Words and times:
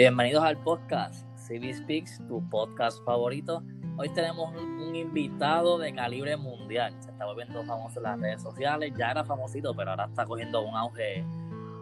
Bienvenidos 0.00 0.42
al 0.42 0.56
podcast 0.56 1.26
CB 1.46 1.74
Speaks, 1.74 2.26
tu 2.26 2.42
podcast 2.48 3.04
favorito. 3.04 3.62
Hoy 3.98 4.08
tenemos 4.08 4.50
un, 4.56 4.96
invitado 4.96 5.76
de 5.76 5.92
calibre 5.92 6.38
mundial. 6.38 6.96
Se 7.00 7.10
está 7.10 7.26
volviendo 7.26 7.62
famoso 7.64 7.98
en 7.98 8.04
las 8.04 8.18
redes 8.18 8.40
sociales. 8.40 8.94
Ya 8.96 9.10
era 9.10 9.26
famosito, 9.26 9.76
pero 9.76 9.90
ahora 9.90 10.06
está 10.06 10.24
cogiendo 10.24 10.62
un 10.62 10.74
auge 10.74 11.22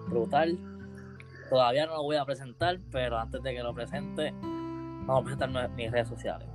brutal. 0.09 0.59
Todavía 1.48 1.86
no 1.86 1.95
lo 1.95 2.02
voy 2.02 2.16
a 2.16 2.24
presentar, 2.24 2.80
pero 2.91 3.16
antes 3.20 3.41
de 3.41 3.54
que 3.54 3.62
lo 3.62 3.73
presente, 3.73 4.32
vamos 4.42 5.20
a 5.20 5.23
presentar 5.23 5.70
mis 5.70 5.92
redes 5.92 6.09
sociales. 6.09 6.48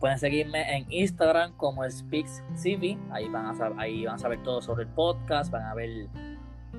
Pueden 0.00 0.18
seguirme 0.18 0.78
en 0.78 0.90
Instagram 0.90 1.54
como 1.58 1.86
Speaks 1.90 2.42
CV. 2.54 2.96
Ahí 3.10 3.28
van 3.28 3.44
a 3.44 3.54
saber, 3.54 3.78
ahí 3.78 4.06
van 4.06 4.14
a 4.14 4.18
saber 4.18 4.42
todo 4.42 4.62
sobre 4.62 4.84
el 4.84 4.88
podcast, 4.88 5.52
van 5.52 5.64
a 5.64 5.74
ver 5.74 6.08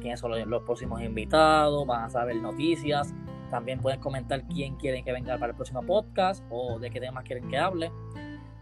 quiénes 0.02 0.20
son 0.20 0.32
los 0.50 0.64
próximos 0.64 1.04
invitados, 1.04 1.86
van 1.86 2.06
a 2.06 2.10
saber 2.10 2.38
noticias 2.38 3.14
también 3.54 3.80
pueden 3.80 4.00
comentar 4.00 4.42
quién 4.48 4.76
quieren 4.78 5.06
que 5.06 5.12
venga 5.12 5.38
para 5.38 5.52
el 5.52 5.56
próximo 5.56 5.84
podcast 5.84 6.44
o 6.50 6.80
de 6.80 6.90
qué 6.90 7.00
temas 7.00 7.24
quieren 7.24 7.48
que 7.48 7.56
hable. 7.56 7.92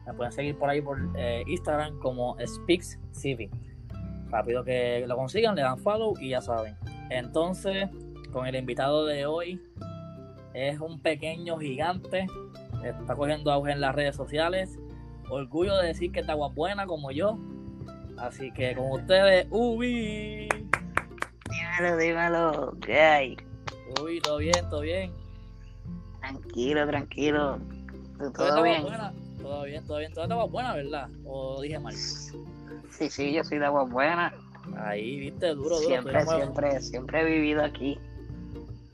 Me 0.05 0.13
pueden 0.13 0.33
seguir 0.33 0.57
por 0.57 0.69
ahí 0.69 0.81
por 0.81 0.99
eh, 1.15 1.45
Instagram 1.47 1.97
como 1.99 2.35
SpeaksCV. 2.45 3.49
Rápido 4.29 4.65
que 4.65 5.05
lo 5.07 5.15
consigan, 5.15 5.55
le 5.55 5.61
dan 5.61 5.77
follow 5.77 6.15
y 6.19 6.31
ya 6.31 6.41
saben. 6.41 6.75
Entonces, 7.09 7.87
con 8.33 8.45
el 8.47 8.55
invitado 8.57 9.05
de 9.05 9.25
hoy, 9.25 9.61
es 10.53 10.81
un 10.81 10.99
pequeño 10.99 11.57
gigante. 11.57 12.27
Está 12.83 13.15
cogiendo 13.15 13.49
auge 13.49 13.71
en 13.71 13.79
las 13.79 13.95
redes 13.95 14.17
sociales. 14.17 14.77
Orgullo 15.29 15.77
de 15.77 15.87
decir 15.87 16.11
que 16.11 16.19
está 16.19 16.35
buena 16.35 16.85
como 16.85 17.11
yo. 17.11 17.39
Así 18.17 18.51
que 18.51 18.75
con 18.75 18.91
ustedes, 18.91 19.47
Ubi. 19.51 20.49
Dímelo, 21.49 21.97
dímelo, 21.97 22.77
¿qué 22.81 22.99
hay? 22.99 23.37
Uy, 24.01 24.19
todo 24.21 24.37
bien, 24.37 24.69
todo 24.69 24.81
bien. 24.81 25.11
Tranquilo, 26.19 26.87
tranquilo. 26.87 27.59
¿Todo, 28.35 28.63
bien? 28.63 28.83
Buena? 28.83 29.13
Todo 29.41 29.63
bien, 29.63 29.85
todo 29.85 29.97
bien. 29.97 30.13
Todo 30.13 30.23
estaba 30.23 30.45
buena, 30.45 30.75
¿verdad? 30.75 31.09
¿O 31.25 31.61
dije 31.61 31.79
mal? 31.79 31.95
Sí, 31.95 33.09
sí, 33.09 33.33
yo 33.33 33.43
soy 33.43 33.57
de 33.57 33.65
agua 33.65 33.85
buena. 33.85 34.33
Ahí, 34.77 35.19
viste, 35.19 35.47
duro, 35.55 35.77
duro. 35.77 35.87
Siempre, 35.87 36.25
siempre, 36.25 36.81
siempre 36.81 37.21
he 37.21 37.25
vivido 37.25 37.63
aquí. 37.63 37.97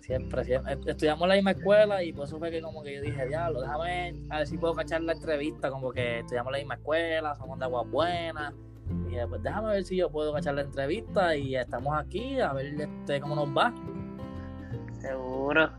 Siempre, 0.01 0.45
siempre. 0.45 0.77
Estudiamos 0.85 1.23
en 1.23 1.29
la 1.29 1.35
misma 1.35 1.51
escuela 1.51 2.01
y 2.01 2.13
por 2.13 2.25
eso 2.25 2.39
fue 2.39 2.49
que 2.49 2.61
como 2.61 2.81
que 2.81 2.95
yo 2.95 3.01
dije, 3.01 3.27
diablo, 3.27 3.59
déjame 3.59 4.15
a 4.29 4.37
ver 4.37 4.47
si 4.47 4.57
puedo 4.57 4.73
cachar 4.73 5.01
la 5.01 5.11
entrevista, 5.11 5.69
como 5.69 5.91
que 5.91 6.19
estudiamos 6.19 6.51
en 6.51 6.53
la 6.53 6.57
misma 6.59 6.75
escuela, 6.75 7.35
somos 7.35 7.59
de 7.59 7.65
agua 7.65 7.83
buena. 7.83 8.53
Y 8.89 9.09
dije, 9.09 9.27
pues 9.27 9.43
déjame 9.43 9.73
ver 9.73 9.83
si 9.83 9.97
yo 9.97 10.09
puedo 10.09 10.31
cachar 10.31 10.55
la 10.55 10.61
entrevista 10.61 11.35
y 11.35 11.57
estamos 11.57 11.93
aquí 11.97 12.39
a 12.39 12.53
ver 12.53 12.79
este, 12.79 13.19
cómo 13.19 13.35
nos 13.35 13.49
va. 13.49 13.73
Seguro. 15.47 15.69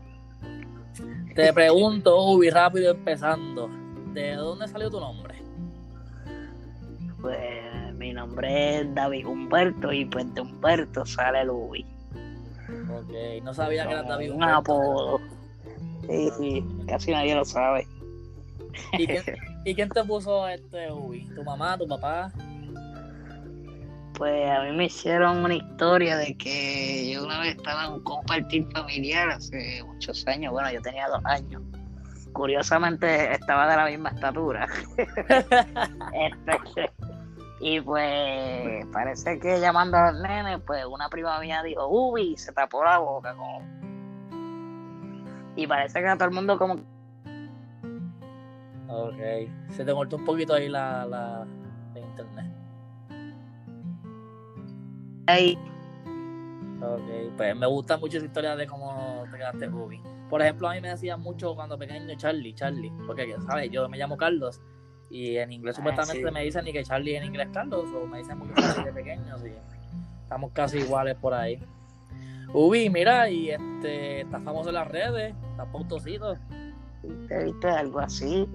Te 1.35 1.53
pregunto, 1.53 2.23
Ubi, 2.23 2.49
rápido 2.49 2.91
empezando. 2.91 3.69
¿De 4.13 4.33
dónde 4.33 4.67
salió 4.67 4.89
tu 4.89 4.99
nombre? 4.99 5.35
Pues 7.21 7.93
mi 7.93 8.11
nombre 8.11 8.79
es 8.79 8.95
David 8.95 9.27
Humberto 9.27 9.93
y 9.93 10.05
pues 10.05 10.33
de 10.33 10.41
Humberto 10.41 11.05
sale 11.05 11.41
el 11.41 11.51
Ubi. 11.51 11.85
Ok, 12.89 13.43
no 13.43 13.53
sabía 13.53 13.85
que 13.85 13.93
era 13.93 14.03
David 14.03 14.31
Humberto. 14.31 14.45
Un 14.47 14.53
apodo. 14.53 15.19
Sí, 16.07 16.31
sí, 16.39 16.65
casi 16.87 17.11
nadie 17.11 17.35
lo 17.35 17.45
sabe. 17.45 17.87
¿Y 18.93 19.05
quién, 19.05 19.23
¿y 19.65 19.75
quién 19.75 19.89
te 19.89 20.03
puso 20.03 20.47
este 20.47 20.91
Ubi? 20.91 21.27
¿Tu 21.35 21.43
mamá, 21.43 21.77
tu 21.77 21.87
papá? 21.87 22.31
Pues 24.19 24.49
a 24.51 24.63
mí 24.63 24.73
me 24.73 24.85
hicieron 24.85 25.45
una 25.45 25.55
historia 25.55 26.17
de 26.17 26.35
que 26.35 27.09
yo 27.09 27.23
una 27.23 27.39
vez 27.39 27.55
estaba 27.55 27.85
en 27.85 27.93
un 27.93 28.03
compartir 28.03 28.67
familiar 28.73 29.29
hace 29.29 29.81
muchos 29.85 30.27
años, 30.27 30.51
bueno, 30.51 30.69
yo 30.71 30.81
tenía 30.81 31.07
dos 31.07 31.21
años. 31.23 31.63
Curiosamente 32.33 33.31
estaba 33.31 33.67
de 33.69 33.77
la 33.77 33.85
misma 33.85 34.09
estatura. 34.09 34.67
Este, 36.13 36.91
y 37.61 37.79
pues 37.79 38.85
parece 38.91 39.39
que 39.39 39.61
llamando 39.61 39.95
a 39.95 40.11
los 40.11 40.21
nenes, 40.21 40.59
pues 40.67 40.85
una 40.85 41.07
prima 41.07 41.39
mía 41.39 41.63
dijo, 41.63 41.87
uy, 41.87 42.35
se 42.35 42.51
tapó 42.51 42.83
la 42.83 42.97
boca 42.97 43.33
como... 43.33 43.61
Y 45.55 45.65
parece 45.65 46.01
que 46.01 46.07
a 46.07 46.15
todo 46.17 46.27
el 46.27 46.35
mundo 46.35 46.57
como... 46.57 46.75
Ok, 48.89 49.17
se 49.69 49.85
te 49.85 49.93
cortó 49.93 50.17
un 50.17 50.25
poquito 50.25 50.55
ahí 50.55 50.67
la, 50.67 51.05
la 51.05 51.47
internet. 51.95 52.58
Ok, 56.81 57.35
pues 57.37 57.55
me 57.55 57.67
gusta 57.67 57.97
mucho 57.97 58.17
esa 58.17 58.25
historia 58.25 58.55
de 58.55 58.65
cómo 58.65 59.23
te 59.31 59.37
quedaste 59.37 59.67
Ruby. 59.67 60.01
Por 60.29 60.41
ejemplo, 60.41 60.69
a 60.69 60.73
mí 60.73 60.81
me 60.81 60.89
decían 60.89 61.21
mucho 61.21 61.53
cuando 61.55 61.77
pequeño 61.77 62.15
Charlie, 62.15 62.53
Charlie, 62.53 62.91
porque, 63.05 63.35
¿sabes? 63.45 63.69
Yo 63.69 63.87
me 63.89 63.97
llamo 63.97 64.17
Carlos 64.17 64.61
y 65.09 65.37
en 65.37 65.51
inglés 65.51 65.75
ah, 65.75 65.77
supuestamente 65.77 66.31
me 66.31 66.43
dicen 66.43 66.65
ni 66.65 66.71
que 66.71 66.83
Charlie 66.83 67.15
en 67.15 67.25
inglés 67.25 67.49
Carlos, 67.51 67.85
o 67.93 68.05
me 68.07 68.19
dicen 68.19 68.37
mucho 68.37 68.53
Charlie 68.55 68.85
de 68.85 68.93
pequeño, 68.93 69.35
así. 69.35 69.51
Estamos 70.23 70.51
casi 70.51 70.77
iguales 70.79 71.15
por 71.15 71.33
ahí. 71.33 71.59
Ubi, 72.53 72.89
mira, 72.89 73.29
y 73.29 73.51
este, 73.51 74.21
estás 74.21 74.43
famoso 74.43 74.69
en 74.69 74.75
las 74.75 74.87
redes, 74.87 75.35
estás 75.51 75.67
pautosito. 75.67 76.35
¿Te 77.27 77.43
viste 77.43 77.67
algo 77.67 77.99
así? 77.99 78.47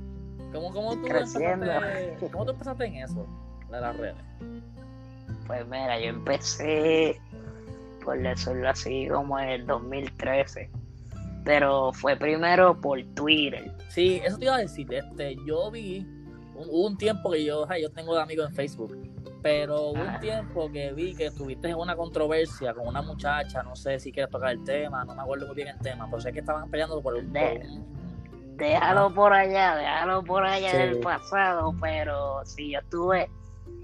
¿Cómo, 0.53 0.73
cómo, 0.73 0.93
tú 0.97 1.07
Empezaste, 1.07 2.17
¿Cómo 2.31 2.45
tú 2.45 2.53
empezaste 2.53 2.85
en 2.87 2.97
eso, 2.97 3.27
de 3.71 3.81
las 3.81 3.97
redes? 3.97 4.17
Pues 5.47 5.67
mira, 5.67 5.99
yo 6.01 6.07
empecé, 6.07 7.21
por 8.05 8.19
decirlo 8.19 8.69
así, 8.69 9.09
como 9.09 9.39
en 9.39 9.49
el 9.49 9.67
2013. 9.67 10.71
Pero 11.45 11.93
fue 11.93 12.17
primero 12.17 12.81
por 12.81 13.03
Twitter. 13.15 13.71
Sí, 13.89 14.21
eso 14.25 14.39
te 14.39 14.47
iba 14.47 14.57
a 14.57 14.59
decir. 14.59 14.93
Este, 14.93 15.37
yo 15.47 15.71
vi, 15.71 16.07
hubo 16.55 16.87
un, 16.87 16.97
tiempo 16.97 17.31
que 17.31 17.45
yo, 17.45 17.67
yo 17.81 17.91
tengo 17.91 18.15
de 18.15 18.23
amigos 18.23 18.49
en 18.49 18.55
Facebook, 18.55 18.97
pero 19.43 19.91
hubo 19.91 20.03
un 20.03 20.21
tiempo 20.21 20.73
que 20.73 20.93
vi 20.95 21.15
que 21.15 21.27
estuviste 21.27 21.69
en 21.69 21.77
una 21.77 21.95
controversia 21.95 22.73
con 22.73 22.87
una 22.87 23.03
muchacha, 23.03 23.63
no 23.63 23.77
sé 23.77 24.01
si 24.01 24.11
quieres 24.11 24.31
tocar 24.31 24.53
el 24.53 24.65
tema, 24.65 25.05
no 25.05 25.15
me 25.15 25.21
acuerdo 25.21 25.47
muy 25.47 25.57
bien 25.57 25.69
el 25.69 25.79
tema, 25.81 26.07
pero 26.09 26.23
sé 26.23 26.33
que 26.33 26.41
estaban 26.41 26.71
peleando 26.71 27.03
por 27.03 27.15
un... 27.15 27.31
déjalo 28.57 29.13
por 29.13 29.35
allá, 29.35 29.77
déjalo 29.77 30.25
por 30.25 30.47
allá 30.47 30.73
del 30.73 30.99
pasado, 31.01 31.75
pero 31.79 32.43
si 32.47 32.71
yo 32.71 32.79
estuve 32.79 33.29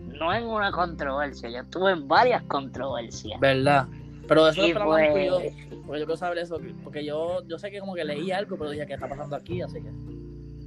no 0.07 0.33
en 0.33 0.47
una 0.47 0.71
controversia, 0.71 1.51
yo 1.51 1.61
estuve 1.61 1.93
en 1.93 2.09
varias 2.09 2.43
controversias. 2.45 3.39
¿Verdad? 3.41 3.87
Pero 4.29 4.49
eso 4.49 4.63
es 4.63 4.79
pues... 4.79 5.13
que 5.13 5.27
yo, 5.27 5.41
porque 5.87 6.01
yo 6.01 6.07
quiero 6.07 6.17
saber 6.17 6.39
eso, 6.39 6.61
porque 6.85 7.05
yo, 7.05 7.43
yo 7.47 7.59
sé 7.59 7.71
que 7.71 7.81
como 7.81 7.95
que 7.95 8.05
leí 8.05 8.31
algo, 8.31 8.57
pero 8.57 8.71
dije, 8.71 8.87
¿qué 8.87 8.95
está 8.95 9.09
pasando 9.09 9.37
aquí? 9.37 9.61
Así 9.63 9.83
que... 9.83 9.91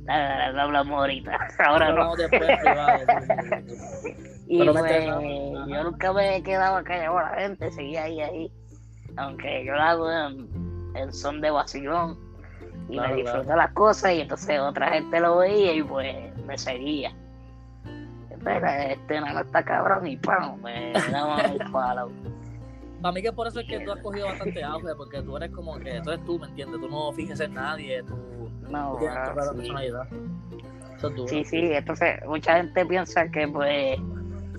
Lo 0.06 0.62
hablamos 0.62 1.00
ahorita, 1.00 1.48
ahora 1.60 1.94
no. 1.94 2.14
Después, 2.18 2.42
y 4.48 4.64
pues, 4.64 5.06
yo 5.06 5.84
nunca 5.84 6.12
me 6.12 6.36
he 6.36 6.44
quedado 6.44 6.84
callado, 6.84 7.20
la 7.20 7.40
gente 7.40 7.72
seguía 7.72 8.04
ahí, 8.04 8.20
ahí. 8.20 8.52
Aunque 9.16 9.64
yo 9.66 9.74
lo 9.74 9.82
hago 9.82 10.12
en, 10.12 11.14
son 11.14 11.40
de 11.40 11.52
vacilón 11.52 12.20
y 12.90 13.00
me 13.00 13.16
disfruto 13.16 13.56
las 13.56 13.72
cosas 13.72 14.14
y 14.14 14.22
entonces 14.22 14.60
otra 14.60 14.92
gente 14.92 15.22
lo 15.22 15.38
veía 15.38 15.74
y 15.74 15.84
pues 15.84 16.36
me 16.46 16.58
seguía 16.58 17.16
este 18.46 19.22
no 19.22 19.40
está 19.40 19.64
cabrón 19.64 20.08
y 20.08 20.18
¡pam! 20.18 20.62
me 20.62 20.94
daba 21.12 21.38
un 21.48 21.72
palo. 21.72 22.12
Para 23.02 23.14
mí 23.14 23.22
que 23.22 23.34
por 23.34 23.48
eso 23.48 23.59
es 23.59 23.68
que 23.68 23.81
tú 23.81 23.92
has 23.92 24.00
cogido 24.00 24.28
bastante 24.28 24.64
auge, 24.64 24.96
porque 24.96 25.22
tú 25.22 25.36
eres 25.36 25.52
como 25.52 25.78
que, 25.78 26.00
tú 26.02 26.12
eres 26.12 26.24
tú, 26.24 26.40
¿me 26.40 26.48
entiendes? 26.48 26.80
Tú 26.80 26.88
no 26.88 27.12
fijes 27.12 27.40
en 27.42 27.53
nadie, 27.53 28.02
tú, 28.03 28.50
no, 28.70 28.96
tienes 28.98 29.30
tu 29.30 29.36
personalidad. 29.36 30.08
sí, 31.28 31.44
sí, 31.44 31.74
entonces 31.74 32.26
mucha 32.26 32.56
gente 32.58 32.86
piensa 32.86 33.28
que 33.30 33.46
pues 33.48 34.00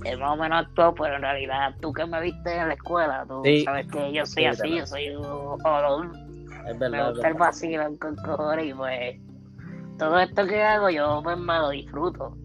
es 0.05 0.19
más 0.19 0.33
o 0.33 0.37
menos 0.37 0.67
actuado, 0.67 0.95
pero 0.95 1.17
en 1.17 1.23
realidad 1.23 1.75
tú 1.81 1.91
que 1.93 2.05
me 2.05 2.21
viste 2.21 2.55
en 2.55 2.69
la 2.69 2.75
escuela, 2.75 3.25
tú 3.27 3.43
sabes 3.65 3.87
que 3.91 4.13
yo 4.13 4.27
soy 4.27 4.45
así, 4.45 4.77
yo 4.77 4.87
soy 4.87 5.09
un 5.09 5.23
jodón. 5.23 6.13
Es 6.69 6.79
verdad. 6.79 6.99
Me 6.99 7.11
gusta 7.13 7.29
el 7.29 7.35
vacilón 7.35 7.97
con 7.97 8.17
cojones 8.17 8.67
y 8.67 8.75
pues 8.75 9.17
todo 9.99 10.19
esto 10.19 10.47
que 10.47 10.63
hago 10.63 10.91
yo 10.91 11.21
pues 11.25 11.39
me 11.39 11.59
lo 11.59 11.71
disfruto. 11.71 12.37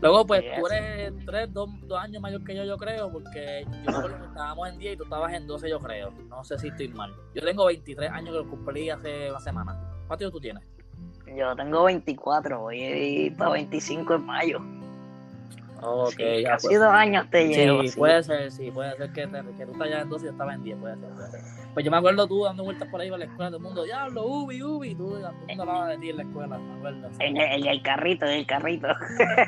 Luego, 0.00 0.26
pues 0.26 0.44
tú 0.58 0.66
eres 0.66 1.12
tres, 1.24 1.52
dos, 1.52 1.70
años 1.98 2.20
mayor 2.20 2.44
que 2.44 2.54
yo, 2.54 2.64
yo 2.64 2.76
creo, 2.76 3.10
porque 3.10 3.66
yo 3.86 4.26
estábamos 4.26 4.68
en 4.68 4.78
10 4.78 4.94
y 4.94 4.96
tú 4.96 5.04
estabas 5.04 5.32
en 5.32 5.46
12, 5.46 5.70
yo 5.70 5.78
creo. 5.80 6.10
No 6.28 6.44
sé 6.44 6.58
si 6.58 6.68
estoy 6.68 6.88
mal. 6.88 7.14
Yo 7.34 7.42
tengo 7.42 7.64
23 7.66 8.10
años 8.10 8.30
que 8.30 8.44
lo 8.44 8.48
cumplí 8.48 8.90
hace 8.90 9.30
una 9.30 9.40
semana. 9.40 9.78
¿Cuántos 10.06 10.30
tú 10.30 10.40
tienes? 10.40 10.62
Yo 11.34 11.56
tengo 11.56 11.84
24, 11.84 12.60
voy 12.60 13.34
para 13.36 13.52
25 13.52 14.14
en 14.14 14.26
mayo. 14.26 14.60
Ok, 15.82 16.14
sí, 16.16 16.44
casi 16.44 16.74
dos 16.74 16.88
años 16.88 17.26
te 17.30 17.48
llevo. 17.48 17.82
Sí, 17.82 17.96
puede 17.96 18.22
ser, 18.22 18.50
sí, 18.50 18.70
puede 18.70 18.96
ser 18.96 19.12
que, 19.12 19.28
que 19.56 19.66
tú 19.66 19.72
estás 19.72 19.90
ya 19.90 20.00
en 20.00 20.08
12 20.08 20.24
y 20.24 20.26
yo 20.26 20.32
estaba 20.32 20.54
en 20.54 20.62
10, 20.62 20.78
puede 20.78 20.96
ser, 20.96 21.08
puede 21.10 21.30
ser. 21.30 21.40
Pues 21.74 21.84
yo 21.84 21.90
me 21.90 21.96
acuerdo 21.98 22.26
tú 22.26 22.44
dando 22.44 22.64
vueltas 22.64 22.88
por 22.88 23.00
ahí 23.00 23.10
por 23.10 23.18
la 23.18 23.26
escuela, 23.26 23.50
todo 23.50 23.58
el 23.58 23.62
mundo, 23.62 23.84
diablo, 23.84 24.26
Ubi, 24.26 24.62
Ubi, 24.62 24.94
tú 24.94 25.10
todo 25.10 25.28
el 25.28 25.34
mundo 25.48 25.62
hablaba 25.62 25.88
de 25.88 25.98
ti 25.98 26.10
en 26.10 26.16
la 26.16 26.22
escuela, 26.22 26.58
me 26.58 26.74
acuerdo. 26.76 27.10
En 27.18 27.36
el, 27.36 27.82
carrito, 27.82 28.26
en 28.26 28.32
el 28.32 28.46
carrito. 28.46 28.88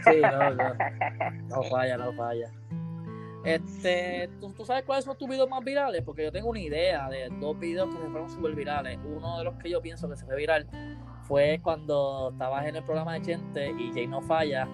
Sí, 0.04 0.20
no, 0.20 0.50
no, 0.50 0.74
no 1.48 1.62
falla, 1.64 1.96
no 1.96 2.12
falla. 2.12 2.50
Este, 3.44 4.28
¿tú, 4.40 4.52
¿tú, 4.52 4.64
sabes 4.64 4.84
cuáles 4.84 5.04
son 5.04 5.16
tus 5.16 5.28
videos 5.28 5.48
más 5.48 5.64
virales? 5.64 6.02
Porque 6.02 6.24
yo 6.24 6.32
tengo 6.32 6.50
una 6.50 6.60
idea 6.60 7.08
de 7.08 7.28
dos 7.40 7.58
videos 7.58 7.88
que 7.94 8.02
se 8.02 8.08
fueron 8.08 8.28
súper 8.28 8.54
virales. 8.54 8.98
Uno 9.04 9.38
de 9.38 9.44
los 9.44 9.54
que 9.54 9.70
yo 9.70 9.80
pienso 9.80 10.08
que 10.08 10.16
se 10.16 10.26
fue 10.26 10.36
viral 10.36 10.66
fue 11.22 11.60
cuando 11.62 12.30
estabas 12.32 12.66
en 12.66 12.76
el 12.76 12.82
programa 12.82 13.14
de 13.14 13.22
Chente 13.22 13.74
y 13.78 13.92
Jay 13.92 14.06
no 14.06 14.20
falla. 14.22 14.68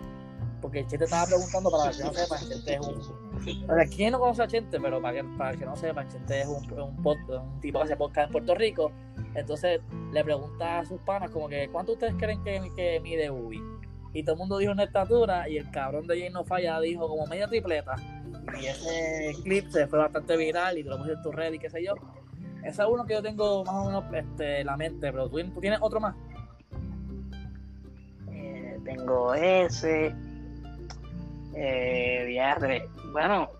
Porque 0.65 0.87
Chente 0.87 1.05
estaba 1.05 1.27
preguntando 1.27 1.71
para 1.71 1.93
que 1.93 2.03
no 2.03 2.15
sepa, 2.15 2.39
Chente 2.39 2.73
es 2.73 2.81
un. 2.81 3.67
Para 3.67 3.87
quien 3.87 4.13
no 4.13 4.19
conoce 4.19 4.45
a 4.45 4.49
Chente, 4.49 4.81
pero 4.81 5.03
para 5.03 5.21
que, 5.21 5.25
para 5.37 5.57
que 5.59 5.67
no 5.67 5.77
sepa, 5.77 6.09
Chente 6.09 6.41
es 6.41 6.47
un, 6.47 6.73
un, 6.73 7.07
un 7.07 7.61
tipo 7.61 7.81
que 7.81 7.85
hace 7.85 7.97
podcast 7.99 8.29
en 8.29 8.33
Puerto 8.33 8.55
Rico. 8.55 8.91
Entonces 9.35 9.83
le 10.11 10.25
pregunta 10.25 10.79
a 10.79 10.85
sus 10.87 10.99
panas, 11.03 11.31
como 11.31 11.51
que, 11.51 11.69
¿cuánto 11.69 11.93
ustedes 11.93 12.15
creen 12.15 12.43
que, 12.43 12.73
que 12.75 12.99
mide 13.01 13.31
Ubi? 13.31 13.61
Y 14.15 14.23
todo 14.23 14.37
el 14.37 14.39
mundo 14.39 14.57
dijo 14.57 14.73
una 14.73 14.85
estatura, 14.85 15.47
y 15.51 15.59
el 15.59 15.71
cabrón 15.71 16.07
de 16.07 16.19
Jay 16.19 16.31
no 16.31 16.45
falla 16.45 16.81
dijo 16.81 17.07
como 17.09 17.27
media 17.27 17.47
tripleta. 17.47 17.97
Y 18.59 18.65
ese 18.65 19.35
clip 19.43 19.69
se 19.69 19.87
fue 19.87 19.99
bastante 19.99 20.35
viral 20.35 20.79
y 20.79 20.83
te 20.83 20.89
lo 20.89 20.97
puse 20.97 21.13
en 21.13 21.23
tu 21.23 21.31
red 21.31 21.53
y 21.53 21.59
qué 21.59 21.69
sé 21.69 21.85
yo. 21.85 21.93
Ese 22.63 22.81
es 22.81 22.89
uno 22.89 23.05
que 23.05 23.13
yo 23.13 23.23
tengo 23.23 23.67
más 23.67 23.75
o 23.75 23.85
menos 23.85 24.05
este, 24.15 24.61
en 24.61 24.67
la 24.67 24.79
mente, 24.79 25.13
pero 25.13 25.29
¿tú, 25.29 25.61
tienes 25.61 25.79
otro 25.83 26.01
más. 26.01 26.17
Eh, 28.33 28.79
tengo 28.83 29.35
ese. 29.35 30.15
Eh, 31.57 32.83
Bueno, 33.13 33.51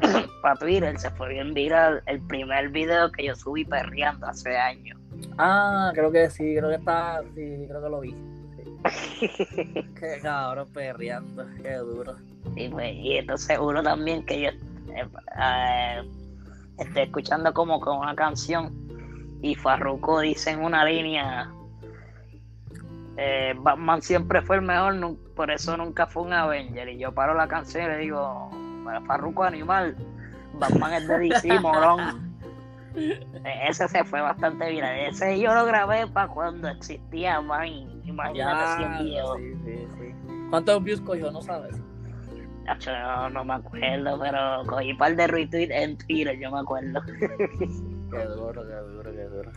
para 0.42 0.56
Twitter 0.56 0.98
se 0.98 1.10
fue 1.10 1.30
bien 1.30 1.54
viral 1.54 2.02
el 2.06 2.20
primer 2.26 2.68
video 2.70 3.10
que 3.12 3.26
yo 3.26 3.34
subí 3.34 3.64
perreando 3.64 4.26
hace 4.26 4.56
años. 4.56 4.98
Ah, 5.38 5.90
creo 5.94 6.12
que 6.12 6.28
sí, 6.30 6.54
creo 6.56 6.68
que 6.68 6.76
está, 6.76 7.22
sí, 7.34 7.66
creo 7.68 7.82
que 7.82 7.88
lo 7.88 8.00
vi. 8.00 8.14
qué 9.98 10.18
cabrón 10.22 10.68
perreando, 10.72 11.46
qué 11.62 11.74
duro. 11.76 12.16
Y, 12.54 12.68
pues, 12.68 12.94
y 12.94 13.16
entonces 13.18 13.58
uno 13.58 13.82
también 13.82 14.24
que 14.24 14.42
yo 14.42 14.48
eh, 14.48 15.08
eh, 15.40 16.02
estoy 16.78 17.02
escuchando 17.02 17.52
como 17.52 17.80
con 17.80 17.98
una 17.98 18.14
canción 18.14 18.72
y 19.42 19.54
Farruko 19.54 20.20
dice 20.20 20.50
en 20.50 20.62
una 20.62 20.84
línea 20.84 21.50
eh, 23.16 23.54
Batman 23.58 24.02
siempre 24.02 24.42
fue 24.42 24.56
el 24.56 24.62
mejor, 24.62 25.16
por 25.34 25.50
eso 25.50 25.76
nunca 25.76 26.06
fue 26.06 26.24
un 26.24 26.32
Avenger. 26.32 26.88
Y 26.88 26.98
yo 26.98 27.12
paro 27.12 27.34
la 27.34 27.48
canción 27.48 27.84
y 27.84 27.88
le 27.88 27.98
digo, 27.98 28.50
Farruko 29.06 29.44
animal, 29.44 29.96
Batman 30.54 30.94
es 30.94 31.08
de 31.08 31.18
DC, 31.18 31.60
morón. 31.60 32.36
E-, 32.94 33.68
ese 33.68 33.88
se 33.88 34.04
fue 34.04 34.20
bastante 34.20 34.70
bien. 34.70 34.84
Ese 34.84 35.38
yo 35.38 35.54
lo 35.54 35.64
grabé 35.66 36.06
para 36.06 36.28
cuando 36.28 36.68
existía 36.68 37.40
Vine. 37.40 38.00
Imagínate 38.04 38.98
si 38.98 39.16
¿Cuántos 40.50 40.82
views 40.84 41.00
cogió? 41.00 41.30
No 41.30 41.42
sabes. 41.42 41.76
No, 42.86 43.30
no 43.30 43.44
me 43.44 43.54
acuerdo, 43.54 44.18
pero 44.20 44.62
cogí 44.66 44.90
un 44.90 44.98
par 44.98 45.14
de 45.14 45.26
retweets 45.28 45.72
en 45.72 45.96
Twitter, 45.98 46.36
yo 46.38 46.50
me 46.50 46.58
acuerdo. 46.58 47.00
qué 47.18 48.24
duro, 48.24 48.66
qué 48.66 48.74
duro, 48.74 49.12
qué 49.12 49.24
duro. 49.24 49.52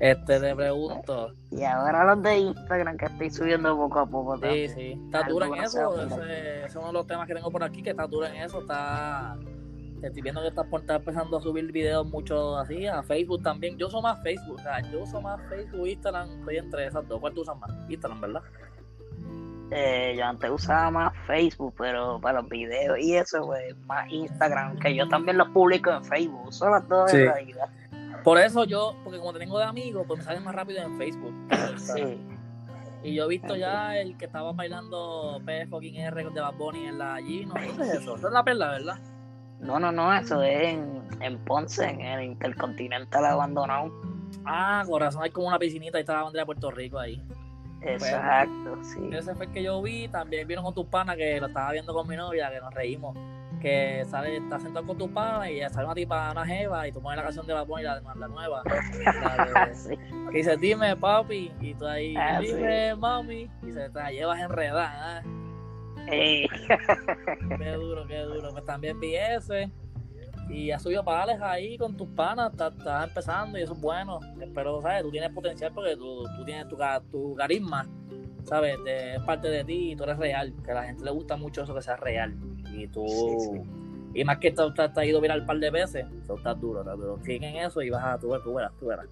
Este, 0.00 0.38
te 0.40 0.54
pregunto. 0.54 1.32
Y 1.50 1.64
ahora 1.64 2.04
los 2.04 2.22
de 2.22 2.38
Instagram 2.38 2.96
que 2.96 3.06
estoy 3.06 3.30
subiendo 3.30 3.76
poco 3.76 3.98
a 3.98 4.06
poco. 4.06 4.36
Sí, 4.38 4.68
sí. 4.68 5.00
¿Está 5.06 5.24
duro 5.28 5.46
en 5.46 5.64
eso? 5.64 6.00
Ese, 6.00 6.64
es 6.64 6.76
uno 6.76 6.86
de 6.88 6.92
los 6.92 7.06
temas 7.06 7.26
que 7.26 7.34
tengo 7.34 7.50
por 7.50 7.64
aquí, 7.64 7.82
que 7.82 7.90
está 7.90 8.06
duro 8.06 8.26
en 8.26 8.36
eso. 8.36 8.60
Está 8.60 9.36
estoy 10.02 10.22
viendo 10.22 10.40
que 10.40 10.48
estás, 10.48 10.66
empezando 10.88 11.38
a 11.38 11.40
subir 11.40 11.72
videos 11.72 12.06
mucho 12.06 12.56
así, 12.56 12.86
a 12.86 13.02
Facebook 13.02 13.42
también. 13.42 13.76
Yo 13.78 13.88
uso 13.88 14.00
más 14.00 14.22
Facebook, 14.22 14.56
o 14.56 14.62
sea, 14.62 14.80
yo 14.80 15.02
uso 15.02 15.20
más 15.20 15.40
Facebook, 15.48 15.86
Instagram, 15.86 16.30
estoy 16.38 16.56
entre 16.58 16.86
esas 16.86 17.06
dos. 17.08 17.20
¿Cuál 17.20 17.34
tú 17.34 17.42
usas 17.42 17.58
más? 17.58 17.70
Instagram, 17.88 18.20
¿verdad? 18.20 18.42
Eh, 19.70 20.14
yo 20.16 20.24
antes 20.24 20.50
usaba 20.50 20.90
más 20.90 21.12
Facebook, 21.26 21.74
pero 21.76 22.18
para 22.20 22.40
los 22.40 22.48
videos 22.48 22.98
y 22.98 23.16
eso, 23.16 23.46
pues, 23.46 23.76
más 23.86 24.10
Instagram, 24.10 24.78
que 24.78 24.94
yo 24.94 25.06
también 25.08 25.36
los 25.36 25.48
publico 25.48 25.90
en 25.90 26.04
Facebook, 26.04 26.46
uso 26.46 26.70
las 26.70 26.88
dos 26.88 27.12
en 27.12 27.26
realidad. 27.26 27.68
Por 28.28 28.38
eso 28.38 28.64
yo, 28.64 28.94
porque 29.04 29.18
como 29.18 29.32
te 29.32 29.38
tengo 29.38 29.58
de 29.58 29.64
amigos, 29.64 30.04
pues 30.06 30.18
me 30.18 30.24
salen 30.26 30.44
más 30.44 30.54
rápido 30.54 30.82
en 30.82 30.98
Facebook. 30.98 31.32
Sí. 31.78 32.18
Y 33.02 33.14
yo 33.14 33.24
he 33.24 33.28
visto 33.28 33.56
ya 33.56 33.96
el 33.96 34.18
que 34.18 34.26
estaba 34.26 34.52
bailando 34.52 35.40
P 35.46 35.66
fucking 35.66 35.96
R 35.96 36.24
de 36.24 36.38
Bad 36.38 36.54
Bunny 36.56 36.88
en 36.88 36.98
la 36.98 37.14
allí, 37.14 37.46
¿no? 37.46 37.54
¿Qué 37.54 37.68
es 37.68 37.78
eso? 37.78 38.16
Eso 38.16 38.26
es 38.26 38.32
la 38.34 38.44
perla, 38.44 38.72
¿verdad? 38.72 38.98
No, 39.60 39.80
no, 39.80 39.90
no, 39.92 40.14
eso 40.14 40.42
es 40.42 40.74
en, 40.74 41.08
en 41.22 41.38
Ponce, 41.38 41.88
en 41.88 42.02
el 42.02 42.24
Intercontinental 42.24 43.24
abandonado. 43.24 43.90
Ah, 44.44 44.84
corazón, 44.86 45.22
hay 45.22 45.30
como 45.30 45.46
una 45.46 45.58
piscinita 45.58 45.96
y 45.96 46.02
está 46.02 46.12
la 46.12 46.24
bandera 46.24 46.42
de 46.42 46.46
Puerto 46.46 46.70
Rico 46.70 46.98
ahí. 46.98 47.22
Exacto, 47.80 48.76
sí. 48.82 49.08
Ese 49.10 49.34
fue 49.36 49.46
el 49.46 49.52
que 49.52 49.62
yo 49.62 49.80
vi. 49.80 50.06
También 50.08 50.46
vieron 50.46 50.66
con 50.66 50.74
tus 50.74 50.84
panas 50.84 51.16
que 51.16 51.40
lo 51.40 51.46
estaba 51.46 51.72
viendo 51.72 51.94
con 51.94 52.06
mi 52.06 52.14
novia, 52.14 52.50
que 52.50 52.60
nos 52.60 52.74
reímos. 52.74 53.16
Que 53.60 54.04
sale, 54.06 54.36
está 54.36 54.60
sentado 54.60 54.86
con 54.86 54.98
tus 54.98 55.08
panas 55.10 55.50
y 55.50 55.60
sale 55.60 55.84
una 55.84 55.94
tipa, 55.94 56.30
una 56.30 56.46
jeva, 56.46 56.86
y 56.86 56.92
tú 56.92 57.02
pones 57.02 57.16
la 57.16 57.24
canción 57.24 57.46
de 57.46 57.54
la 57.54 57.64
y 57.64 57.82
la, 57.82 58.00
la 58.00 58.28
nueva. 58.28 58.62
Que 60.30 60.38
dice, 60.38 60.56
dime 60.56 60.94
papi, 60.94 61.50
y 61.60 61.74
tú 61.74 61.86
ahí, 61.86 62.14
ah, 62.16 62.38
dime 62.40 62.94
mami, 62.94 63.50
y 63.66 63.72
se 63.72 63.88
te 63.88 63.98
la 63.98 64.10
llevas 64.10 64.40
enredada. 64.40 65.22
¿eh? 66.10 66.46
qué 67.58 67.72
duro, 67.72 68.06
qué 68.06 68.20
duro. 68.20 68.50
Pues 68.50 68.64
también 68.64 68.98
vi 69.00 69.16
ese. 69.16 69.70
Y 70.48 70.70
has 70.70 70.82
subido 70.82 71.04
parales 71.04 71.40
ahí 71.42 71.76
con 71.76 71.94
tus 71.94 72.08
panas, 72.08 72.52
estás, 72.52 73.08
empezando 73.08 73.58
y 73.58 73.62
eso 73.62 73.74
es 73.74 73.80
bueno. 73.80 74.18
Pero, 74.54 74.80
¿sabes? 74.80 75.02
Tú 75.02 75.10
tienes 75.10 75.30
potencial 75.30 75.72
porque 75.74 75.94
tú, 75.94 76.24
tú 76.36 76.44
tienes 76.44 76.66
tu, 76.68 76.76
tu 77.10 77.34
carisma, 77.34 77.86
¿sabes? 78.48 78.78
es 78.86 79.20
parte 79.22 79.48
de 79.48 79.64
ti 79.64 79.92
y 79.92 79.96
tú 79.96 80.04
eres 80.04 80.18
real. 80.18 80.54
Que 80.64 80.70
a 80.70 80.74
la 80.74 80.84
gente 80.84 81.04
le 81.04 81.10
gusta 81.10 81.36
mucho 81.36 81.62
eso 81.62 81.74
que 81.74 81.82
sea 81.82 81.96
real. 81.96 82.34
Y 82.72 82.86
tú. 82.88 83.04
Y 84.14 84.24
más 84.24 84.38
que 84.38 84.50
tú, 84.50 84.72
te 84.72 84.82
has 84.82 85.04
ido 85.04 85.20
viral 85.20 85.42
un 85.42 85.46
par 85.46 85.58
de 85.58 85.70
veces, 85.70 86.06
eso 86.22 86.36
está 86.36 86.54
duro, 86.54 86.80
está 86.80 86.94
duro. 86.94 87.18
Sigue 87.22 87.46
en 87.46 87.56
eso 87.56 87.82
y 87.82 87.90
vas 87.90 88.04
a, 88.04 88.18
tú, 88.18 88.34
tú 88.42 88.54
verás, 88.54 88.72
tú 88.80 88.86
verás. 88.86 89.06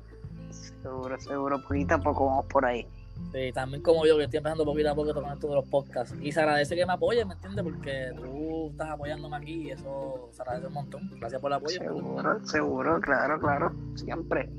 Seguro, 0.50 1.20
seguro, 1.20 1.62
poquito 1.62 1.94
a 1.94 1.98
poco 1.98 2.26
vamos 2.26 2.46
por 2.46 2.64
ahí. 2.64 2.86
Sí, 3.32 3.50
también 3.52 3.82
como 3.82 4.06
yo, 4.06 4.16
que 4.16 4.24
estoy 4.24 4.38
empezando 4.38 4.64
poquito 4.64 4.90
a 4.90 4.94
poquito 4.94 5.22
con 5.22 5.32
esto 5.32 5.48
de 5.48 5.54
los 5.54 5.68
podcasts. 5.68 6.14
Y 6.20 6.32
se 6.32 6.40
agradece 6.40 6.74
que 6.76 6.86
me 6.86 6.92
apoyen, 6.92 7.28
¿me 7.28 7.34
entiendes? 7.34 7.64
Porque 7.64 8.12
tú 8.16 8.68
estás 8.70 8.90
apoyándome 8.90 9.36
aquí 9.36 9.68
y 9.68 9.70
eso 9.70 10.28
se 10.32 10.42
agradece 10.42 10.68
un 10.68 10.74
montón. 10.74 11.10
Gracias 11.18 11.40
por 11.40 11.50
el 11.50 11.56
apoyo. 11.56 11.78
Seguro, 11.78 12.46
seguro, 12.46 13.00
claro, 13.00 13.38
claro, 13.38 13.72
siempre. 13.94 14.50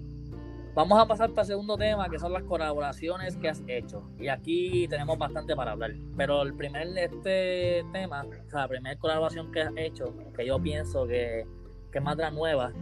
Vamos 0.77 0.99
a 0.99 1.07
pasar 1.07 1.31
para 1.31 1.41
el 1.41 1.47
segundo 1.47 1.75
tema, 1.75 2.07
que 2.07 2.19
son 2.19 2.31
las 2.33 2.43
colaboraciones 2.43 3.35
que 3.37 3.49
has 3.49 3.63
hecho. 3.65 4.03
Y 4.19 4.27
aquí 4.27 4.87
tenemos 4.87 5.17
bastante 5.17 5.55
para 5.55 5.71
hablar. 5.71 5.93
Pero 6.15 6.43
el 6.43 6.53
primer 6.53 6.95
este 6.95 7.83
tema, 7.91 8.23
o 8.23 8.49
sea, 8.51 8.59
la 8.59 8.67
primera 8.67 8.95
colaboración 8.99 9.51
que 9.51 9.63
has 9.63 9.71
hecho, 9.75 10.13
que 10.35 10.45
yo 10.45 10.61
pienso 10.61 11.07
que, 11.07 11.47
que 11.91 11.97
es 11.97 12.03
más 12.03 12.15
de 12.15 12.21
la 12.21 12.29
nueva, 12.29 12.73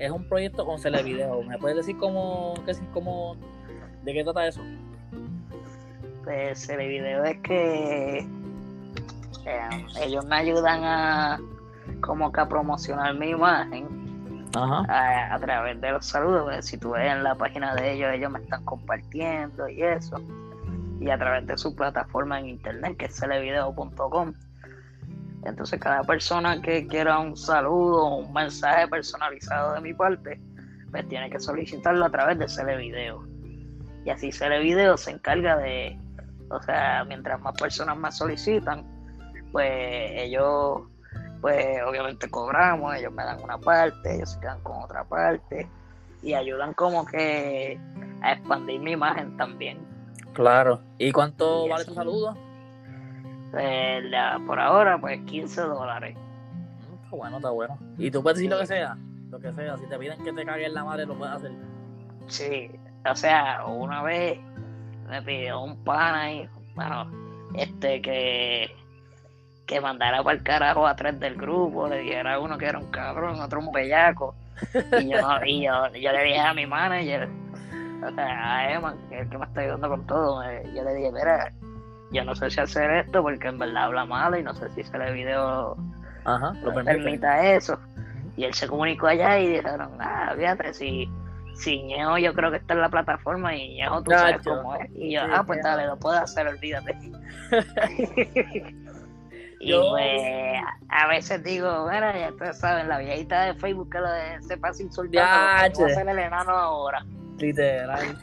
es 0.00 0.10
un 0.10 0.28
proyecto 0.28 0.66
con 0.66 0.80
Celevideo. 0.80 1.44
¿Me 1.44 1.56
puedes 1.58 1.76
decir 1.76 1.96
cómo, 1.98 2.54
qué, 2.66 2.72
cómo, 2.92 3.36
de 4.02 4.12
qué 4.12 4.24
trata 4.24 4.48
eso? 4.48 4.60
pues 6.24 6.68
el 6.68 6.88
video 6.88 7.22
es 7.22 7.38
que 7.42 8.18
eh, 9.46 9.86
ellos 10.02 10.24
me 10.24 10.34
ayudan 10.34 10.82
a 10.82 11.40
como 12.00 12.32
que 12.32 12.40
a 12.40 12.48
promocionar 12.48 13.14
mi 13.14 13.30
imagen 13.30 13.95
A, 14.58 15.38
través 15.40 15.80
de 15.80 15.90
los 15.90 16.06
saludos 16.06 16.44
pues, 16.44 16.66
si 16.66 16.78
tú 16.78 16.92
ves 16.92 17.12
en 17.12 17.22
la 17.22 17.34
página 17.34 17.74
de 17.74 17.92
ellos 17.92 18.12
ellos 18.12 18.30
me 18.30 18.40
están 18.40 18.64
compartiendo 18.64 19.68
y 19.68 19.82
eso. 19.82 20.16
Y 21.00 21.10
a 21.10 21.18
través 21.18 21.46
de 21.46 21.58
su 21.58 21.74
plataforma 21.76 22.40
en 22.40 22.46
internet 22.46 22.96
que 22.96 23.06
es 23.06 23.16
celevideo.com 23.16 24.32
entonces 25.44 25.78
cada 25.78 26.02
persona 26.02 26.60
que 26.60 26.86
quiera 26.86 27.18
un 27.18 27.36
saludo 27.36 28.16
un 28.16 28.32
mensaje 28.32 28.88
personalizado 28.88 29.74
de 29.74 29.80
mi 29.80 29.94
parte 29.94 30.40
pues 30.90 31.06
tiene 31.08 31.30
que 31.30 31.38
solicitarlo 31.38 32.04
a 32.04 32.10
través 32.10 32.38
de 32.38 32.48
Celevideo 32.48 33.26
y 34.04 34.10
así 34.10 34.32
Celevideo 34.32 34.96
se 34.96 35.10
encarga 35.10 35.56
de 35.56 35.98
o 36.50 36.62
sea, 36.62 37.04
mientras 37.04 37.40
más 37.40 37.54
personas 37.60 37.96
más 37.96 38.16
solicitan, 38.18 38.84
pues 39.52 40.12
ellos, 40.14 40.82
pues 41.40 41.82
obviamente 41.86 42.28
cobramos, 42.30 42.94
ellos 42.96 43.12
me 43.12 43.24
dan 43.24 43.42
una 43.42 43.58
parte, 43.58 44.16
ellos 44.16 44.32
se 44.32 44.40
quedan 44.40 44.60
con 44.60 44.82
otra 44.82 45.04
parte 45.04 45.68
y 46.22 46.34
ayudan 46.34 46.74
como 46.74 47.06
que 47.06 47.78
a 48.22 48.32
expandir 48.32 48.80
mi 48.80 48.92
imagen 48.92 49.36
también. 49.36 49.78
Claro. 50.32 50.80
¿Y 50.98 51.12
cuánto 51.12 51.68
vale 51.68 51.84
tu 51.84 51.94
saludo? 51.94 52.36
Pues, 53.50 54.04
por 54.46 54.58
ahora, 54.58 54.98
pues 55.00 55.20
15 55.22 55.60
dólares. 55.62 56.16
Mm, 56.16 57.04
está 57.04 57.16
bueno, 57.16 57.36
está 57.36 57.50
bueno. 57.50 57.78
¿Y 57.96 58.10
tú 58.10 58.22
puedes 58.22 58.38
decir 58.38 58.50
lo 58.50 58.58
que 58.58 58.66
sea? 58.66 58.98
Lo 59.30 59.38
que 59.38 59.52
sea. 59.52 59.76
Si 59.78 59.86
te 59.86 59.98
piden 59.98 60.22
que 60.22 60.32
te 60.32 60.44
caguen 60.44 60.74
la 60.74 60.84
madre, 60.84 61.06
lo 61.06 61.16
puedes 61.16 61.36
hacer. 61.36 61.52
Sí. 62.26 62.70
O 63.08 63.14
sea, 63.14 63.64
una 63.66 64.02
vez 64.02 64.38
me 65.08 65.22
pidió 65.22 65.62
un 65.62 65.82
pana 65.84 66.32
y, 66.32 66.48
bueno, 66.74 67.10
este 67.54 68.02
que 68.02 68.74
que 69.66 69.80
mandara 69.80 70.22
para 70.22 70.36
el 70.36 70.42
carajo 70.42 70.86
a 70.86 70.94
tres 70.94 71.18
del 71.18 71.34
grupo, 71.34 71.88
le 71.88 71.98
dijera 71.98 72.34
a 72.34 72.38
uno 72.38 72.56
que 72.56 72.66
era 72.66 72.78
un 72.78 72.90
cabrón, 72.90 73.40
otro 73.40 73.58
un 73.58 73.72
bellaco. 73.72 74.34
Y 75.00 75.08
yo, 75.10 75.18
y 75.44 75.64
yo, 75.64 75.92
yo 75.92 76.12
le 76.12 76.24
dije 76.24 76.40
a 76.40 76.54
mi 76.54 76.66
manager, 76.66 77.28
o 78.06 78.14
sea, 78.14 78.56
a 78.56 78.72
Emma, 78.72 78.94
que 79.08 79.16
es 79.16 79.22
el 79.22 79.28
que 79.28 79.38
me 79.38 79.44
está 79.44 79.60
ayudando 79.60 79.88
con 79.88 80.06
todo, 80.06 80.42
yo 80.74 80.84
le 80.84 80.94
dije, 80.94 81.12
mira, 81.12 81.52
yo 82.12 82.24
no 82.24 82.34
sé 82.34 82.50
si 82.50 82.60
hacer 82.60 82.90
esto 82.90 83.22
porque 83.22 83.48
en 83.48 83.58
verdad 83.58 83.84
habla 83.84 84.04
mal 84.04 84.38
y 84.38 84.42
no 84.42 84.54
sé 84.54 84.70
si 84.70 84.84
se 84.84 84.96
le 84.96 85.12
video 85.12 85.76
Ajá, 86.24 86.54
lo 86.62 86.72
permita 86.72 87.52
eso. 87.52 87.78
Y 88.36 88.44
él 88.44 88.54
se 88.54 88.68
comunicó 88.68 89.08
allá 89.08 89.38
y 89.38 89.48
dijeron, 89.48 89.90
ah, 89.98 90.32
fíjate, 90.36 90.74
si, 90.74 91.08
si 91.54 91.82
Ñejo 91.82 92.18
yo 92.18 92.34
creo 92.34 92.50
que 92.50 92.58
está 92.58 92.74
en 92.74 92.82
la 92.82 92.88
plataforma 92.88 93.54
y 93.54 93.74
Ñejo 93.74 94.02
tú 94.02 94.10
sabes 94.10 94.42
cómo 94.44 94.76
es. 94.76 94.90
Y 94.94 95.14
yo, 95.14 95.22
ah, 95.22 95.42
pues 95.44 95.60
dale, 95.62 95.86
lo 95.86 95.96
puedo 95.96 96.18
hacer, 96.18 96.46
olvídate. 96.46 96.96
y 99.66 99.72
pues 99.72 100.62
a 100.88 101.08
veces 101.08 101.42
digo, 101.42 101.88
mira, 101.90 102.18
ya 102.18 102.30
ustedes 102.30 102.58
saben, 102.58 102.88
la 102.88 102.98
viejita 102.98 103.46
de 103.46 103.54
Facebook 103.54 103.90
que 103.90 103.98
lo 103.98 104.10
de, 104.10 104.42
se 104.42 104.56
pasa 104.56 104.82
insultando, 104.82 105.18
va 105.20 105.60
a 105.60 105.64
hacer 105.64 106.08
el 106.08 106.18
enano 106.18 106.52
ahora. 106.52 107.04
Literal. 107.38 108.16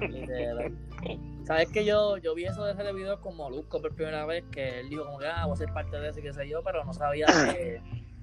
Literal. 0.00 0.72
Sabes 1.44 1.68
que 1.70 1.84
yo, 1.84 2.16
yo 2.16 2.34
vi 2.34 2.46
eso 2.46 2.64
de 2.64 2.72
ese 2.72 2.92
video 2.94 3.20
con 3.20 3.36
Molusco 3.36 3.80
por 3.80 3.94
primera 3.94 4.24
vez, 4.24 4.44
que 4.50 4.80
él 4.80 4.88
dijo 4.88 5.04
como 5.04 5.18
que 5.18 5.26
ah, 5.26 5.44
voy 5.44 5.52
a 5.52 5.56
ser 5.56 5.72
parte 5.72 5.98
de 5.98 6.08
eso 6.08 6.20
y 6.20 6.22
qué 6.22 6.32
sé 6.32 6.48
yo, 6.48 6.62
pero 6.62 6.84
no 6.84 6.92
sabía 6.94 7.26
que, 7.26 7.82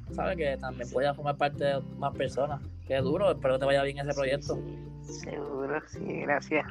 ¿sabes? 0.11 0.37
Que 0.37 0.57
también 0.57 0.89
podía 0.89 1.13
formar 1.13 1.37
parte 1.37 1.63
de 1.63 1.81
más 1.97 2.15
personas. 2.15 2.61
Qué 2.87 2.97
duro, 2.97 3.31
espero 3.31 3.53
que 3.53 3.59
te 3.59 3.65
vaya 3.65 3.83
bien 3.83 3.99
ese 3.99 4.13
proyecto. 4.13 4.59
seguro, 5.03 5.79
sí, 5.87 6.21
gracias. 6.21 6.65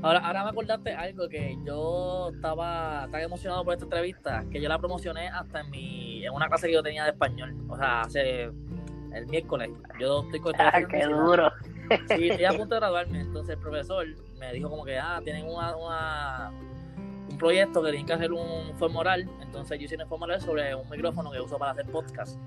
Ahora, 0.00 0.18
ahora 0.20 0.44
me 0.44 0.50
acordaste 0.50 0.94
algo 0.94 1.28
que 1.28 1.56
yo 1.64 2.30
estaba 2.34 3.08
tan 3.10 3.20
emocionado 3.20 3.64
por 3.64 3.74
esta 3.74 3.84
entrevista 3.84 4.44
que 4.50 4.60
yo 4.60 4.68
la 4.68 4.78
promocioné 4.78 5.28
hasta 5.28 5.60
en 5.60 5.70
mi 5.70 6.24
en 6.24 6.32
una 6.32 6.48
clase 6.48 6.66
que 6.68 6.72
yo 6.72 6.82
tenía 6.82 7.04
de 7.04 7.10
español. 7.10 7.54
O 7.68 7.76
sea, 7.76 8.02
hace 8.02 8.50
el 9.14 9.26
miércoles. 9.26 9.70
Yo 9.98 10.22
estoy 10.22 10.40
con 10.40 10.54
Ah, 10.58 10.80
qué 10.88 11.04
duro. 11.04 11.52
Sí, 12.08 12.28
estoy 12.28 12.44
a 12.44 12.52
punto 12.56 12.74
de 12.74 12.80
graduarme. 12.80 13.20
Entonces 13.20 13.56
el 13.56 13.60
profesor 13.60 14.06
me 14.38 14.52
dijo 14.52 14.70
como 14.70 14.84
que, 14.84 14.98
ah, 14.98 15.20
tienen 15.22 15.46
una, 15.46 16.50
un 17.28 17.38
proyecto 17.38 17.82
que 17.82 17.90
tienen 17.90 18.06
que 18.06 18.12
hacer 18.12 18.32
un 18.32 18.76
formulario. 18.78 19.28
Entonces 19.40 19.78
yo 19.78 19.84
hice 19.84 19.96
un 19.96 20.08
formulario 20.08 20.42
sobre 20.42 20.74
un 20.74 20.88
micrófono 20.88 21.30
que 21.30 21.40
uso 21.40 21.58
para 21.58 21.72
hacer 21.72 21.86
podcast. 21.86 22.38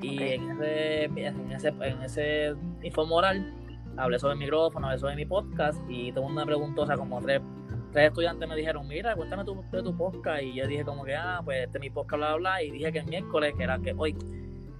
Y 0.00 0.22
en, 0.22 0.50
ese, 0.52 1.04
en 1.04 1.52
ese, 1.52 1.68
en 1.68 2.02
ese 2.02 2.54
hablé 3.98 4.18
sobre 4.18 4.34
el 4.34 4.38
micrófono, 4.38 4.86
hablé 4.86 4.98
sobre 4.98 5.16
mi 5.16 5.26
podcast 5.26 5.78
y 5.88 6.12
todo 6.12 6.22
el 6.22 6.26
mundo 6.28 6.40
me 6.42 6.46
preguntó, 6.46 6.82
o 6.82 6.86
sea, 6.86 6.96
como 6.96 7.20
tres, 7.20 7.42
tres 7.92 8.08
estudiantes 8.08 8.48
me 8.48 8.56
dijeron, 8.56 8.86
mira, 8.86 9.14
cuéntame 9.16 9.44
tu, 9.44 9.62
de 9.70 9.82
tu 9.82 9.96
podcast. 9.96 10.42
Y 10.42 10.54
yo 10.54 10.66
dije 10.66 10.84
como 10.84 11.04
que, 11.04 11.14
ah, 11.14 11.40
pues 11.44 11.66
este 11.66 11.78
es 11.78 11.80
mi 11.82 11.90
podcast, 11.90 12.18
bla, 12.18 12.28
bla, 12.28 12.36
bla. 12.36 12.62
Y 12.62 12.70
dije 12.70 12.92
que 12.92 12.98
el 13.00 13.06
miércoles, 13.06 13.54
que 13.56 13.64
era 13.64 13.78
que 13.78 13.94
hoy 13.96 14.16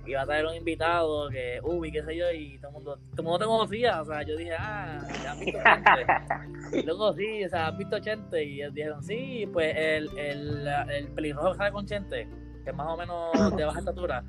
iba 0.07 0.23
a 0.23 0.27
traer 0.27 0.47
un 0.47 0.55
invitado 0.55 1.29
que, 1.29 1.61
uy, 1.63 1.93
qué 1.93 2.03
sé 2.03 2.17
yo, 2.17 2.31
y 2.31 2.59
todo 2.59 2.69
el 2.69 2.75
mundo, 2.75 2.99
todo 3.11 3.19
el 3.19 3.25
mundo 3.25 3.39
te 3.39 3.45
conocía, 3.45 4.01
o 4.01 4.05
sea, 4.07 4.23
yo 4.23 4.37
dije, 4.37 4.55
ah, 4.59 5.07
ya 5.23 5.33
has 5.33 5.41
visto 5.41 5.59
gente. 5.61 6.83
luego 6.87 7.13
sí, 7.13 7.45
o 7.45 7.49
sea, 7.49 7.69
has 7.69 7.77
visto 7.77 8.01
gente, 8.03 8.43
y 8.43 8.61
ellos 8.61 8.75
dijeron, 8.75 9.03
sí, 9.03 9.49
pues 9.53 9.77
el, 9.77 10.09
el, 10.17 10.67
el 10.67 11.09
pelirrojo 11.09 11.53
que 11.53 11.59
sale 11.59 11.73
con 11.73 11.87
Chente, 11.87 12.27
que 12.65 12.71
es 12.71 12.77
más 12.77 12.87
o 12.89 12.97
menos 12.97 13.57
de 13.57 13.65
baja 13.65 13.81
estatura, 13.81 14.25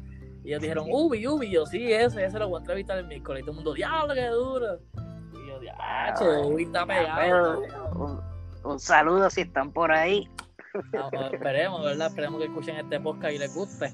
y 0.49 0.53
ellos 0.53 0.63
dijeron, 0.63 0.87
uy, 0.89 1.27
uy, 1.27 1.51
yo 1.51 1.63
sí, 1.67 1.93
ese, 1.93 2.25
ese 2.25 2.39
lo 2.39 2.49
voy 2.49 2.57
a 2.57 2.61
entrevistar 2.61 2.97
el 2.97 3.05
miércoles, 3.05 3.41
y 3.41 3.43
todo 3.43 3.51
el 3.51 3.55
mundo, 3.57 3.73
diablo, 3.75 4.15
qué 4.15 4.27
duro. 4.29 4.79
Y 5.31 5.47
yo, 5.47 5.59
diablo, 5.59 6.47
uy, 6.47 6.63
está 6.63 6.87
pegado. 6.87 7.61
Un, 7.93 8.19
un 8.63 8.79
saludo 8.79 9.29
si 9.29 9.41
están 9.41 9.71
por 9.71 9.91
ahí. 9.91 10.27
esperemos, 11.31 11.85
¿verdad? 11.85 12.07
Esperemos 12.07 12.39
que 12.39 12.47
escuchen 12.47 12.77
este 12.77 12.99
podcast 12.99 13.31
y 13.31 13.37
les 13.37 13.53
guste. 13.53 13.93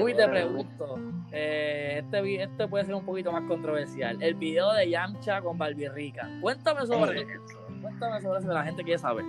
Uy, 0.00 0.14
te 0.14 0.28
pregunto, 0.28 1.00
eh, 1.32 2.00
este, 2.04 2.42
este 2.44 2.68
puede 2.68 2.84
ser 2.84 2.94
un 2.94 3.04
poquito 3.04 3.32
más 3.32 3.42
controversial. 3.48 4.22
El 4.22 4.36
video 4.36 4.72
de 4.72 4.88
Yamcha 4.88 5.42
con 5.42 5.58
Rica. 5.58 6.30
Cuéntame 6.42 6.86
sobre 6.86 7.22
eso. 7.22 7.58
Cuéntame 7.82 8.20
sobre 8.20 8.38
eso, 8.38 8.52
la 8.52 8.62
gente 8.62 8.84
quiere 8.84 9.00
saber. 9.00 9.24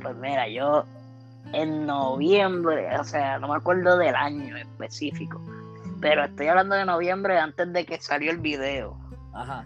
Pues 0.00 0.14
mira, 0.18 0.46
yo 0.46 0.84
en 1.52 1.86
noviembre, 1.86 2.88
o 2.98 3.04
sea, 3.04 3.38
no 3.38 3.48
me 3.48 3.56
acuerdo 3.56 3.98
del 3.98 4.14
año 4.14 4.56
específico, 4.56 5.40
pero 6.00 6.24
estoy 6.24 6.48
hablando 6.48 6.74
de 6.74 6.84
noviembre 6.84 7.38
antes 7.38 7.72
de 7.72 7.84
que 7.84 8.00
salió 8.00 8.30
el 8.30 8.38
video. 8.38 8.96
Ajá. 9.34 9.64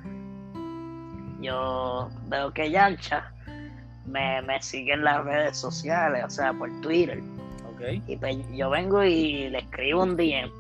Yo 1.41 2.11
veo 2.29 2.53
que 2.53 2.71
Yamcha 2.71 3.33
me, 4.07 4.43
me 4.43 4.61
sigue 4.63 4.95
en 4.95 5.05
las 5.05 5.25
redes 5.25 5.57
sociales, 5.57 6.25
o 6.25 6.31
sea, 6.31 6.53
por 6.53 6.71
Twitter 6.81 7.23
y 8.07 8.17
pues 8.17 8.37
yo 8.53 8.71
vengo 8.71 9.05
y 9.05 9.49
le 9.49 9.59
escribo 9.59 10.03
un 10.03 10.17
DM. 10.17 10.51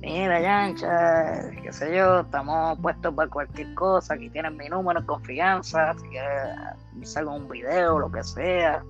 Mira, 0.00 0.40
Yancha, 0.40 1.50
qué 1.62 1.72
sé 1.72 1.96
yo, 1.96 2.20
estamos 2.20 2.78
puestos 2.80 3.12
para 3.14 3.28
cualquier 3.28 3.74
cosa. 3.74 4.14
Aquí 4.14 4.30
tienes 4.30 4.52
mi 4.52 4.68
número, 4.68 5.04
confianza. 5.04 5.94
Si 5.94 6.08
quieres, 6.08 6.56
salgo 7.02 7.34
un 7.34 7.48
video, 7.48 7.98
lo 7.98 8.10
que 8.10 8.22
sea. 8.22 8.82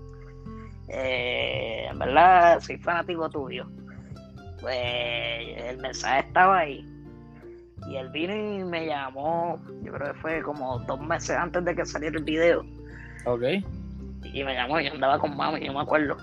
Eh, 0.89 1.87
en 1.91 1.99
verdad, 1.99 2.61
soy 2.61 2.79
fanático 2.79 3.29
tuyo. 3.29 3.67
Pues 4.61 4.77
el 5.57 5.79
mensaje 5.79 6.27
estaba 6.27 6.59
ahí. 6.59 6.85
Y 7.89 7.97
él 7.97 8.09
vino 8.11 8.35
y 8.35 8.65
me 8.65 8.87
llamó, 8.87 9.61
yo 9.83 9.93
creo 9.93 10.13
que 10.13 10.19
fue 10.21 10.43
como 10.43 10.79
dos 10.81 11.01
meses 11.01 11.31
antes 11.31 11.65
de 11.65 11.75
que 11.75 11.87
saliera 11.87 12.19
el 12.19 12.25
video. 12.25 12.65
Ok. 13.25 13.43
Y 14.25 14.45
me 14.45 14.55
llamó, 14.55 14.81
yo 14.81 14.93
andaba 14.93 15.19
con 15.19 15.37
mami, 15.37 15.65
yo 15.65 15.73
me 15.73 15.81
acuerdo. 15.81 16.17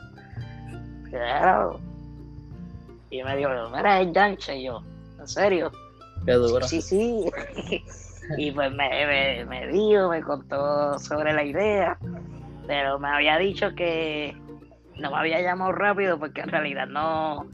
Y 3.09 3.23
me 3.23 3.37
dijo, 3.37 3.49
mira, 3.75 4.01
es 4.01 4.11
Yancha. 4.11 4.53
Y 4.53 4.65
yo, 4.65 4.83
¿en 5.19 5.27
serio? 5.27 5.71
Qué 6.25 6.33
duro. 6.33 6.67
Sí, 6.67 6.81
sí. 6.81 7.25
y 8.37 8.51
pues 8.51 8.71
me, 8.71 9.05
me, 9.05 9.45
me 9.45 9.67
dijo, 9.67 10.09
me 10.09 10.21
contó 10.21 10.99
sobre 10.99 11.33
la 11.33 11.43
idea. 11.43 11.97
Pero 12.67 12.99
me 12.99 13.07
había 13.07 13.37
dicho 13.37 13.73
que 13.75 14.35
no 14.97 15.11
me 15.11 15.17
había 15.17 15.41
llamado 15.41 15.71
rápido 15.71 16.19
porque 16.19 16.41
en 16.41 16.49
realidad 16.49 16.87
no, 16.87 17.45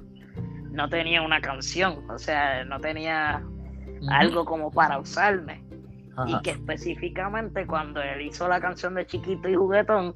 no 0.71 0.89
tenía 0.89 1.21
una 1.21 1.41
canción. 1.41 2.09
O 2.09 2.17
sea, 2.17 2.63
no 2.65 2.79
tenía 2.79 3.43
algo 4.09 4.45
como 4.45 4.71
para 4.71 4.99
usarme. 4.99 5.63
Y 6.27 6.39
que 6.41 6.51
específicamente 6.51 7.65
cuando 7.65 8.01
él 8.01 8.21
hizo 8.21 8.47
la 8.47 8.59
canción 8.59 8.93
de 8.95 9.05
Chiquito 9.05 9.49
y 9.49 9.55
Juguetón, 9.55 10.15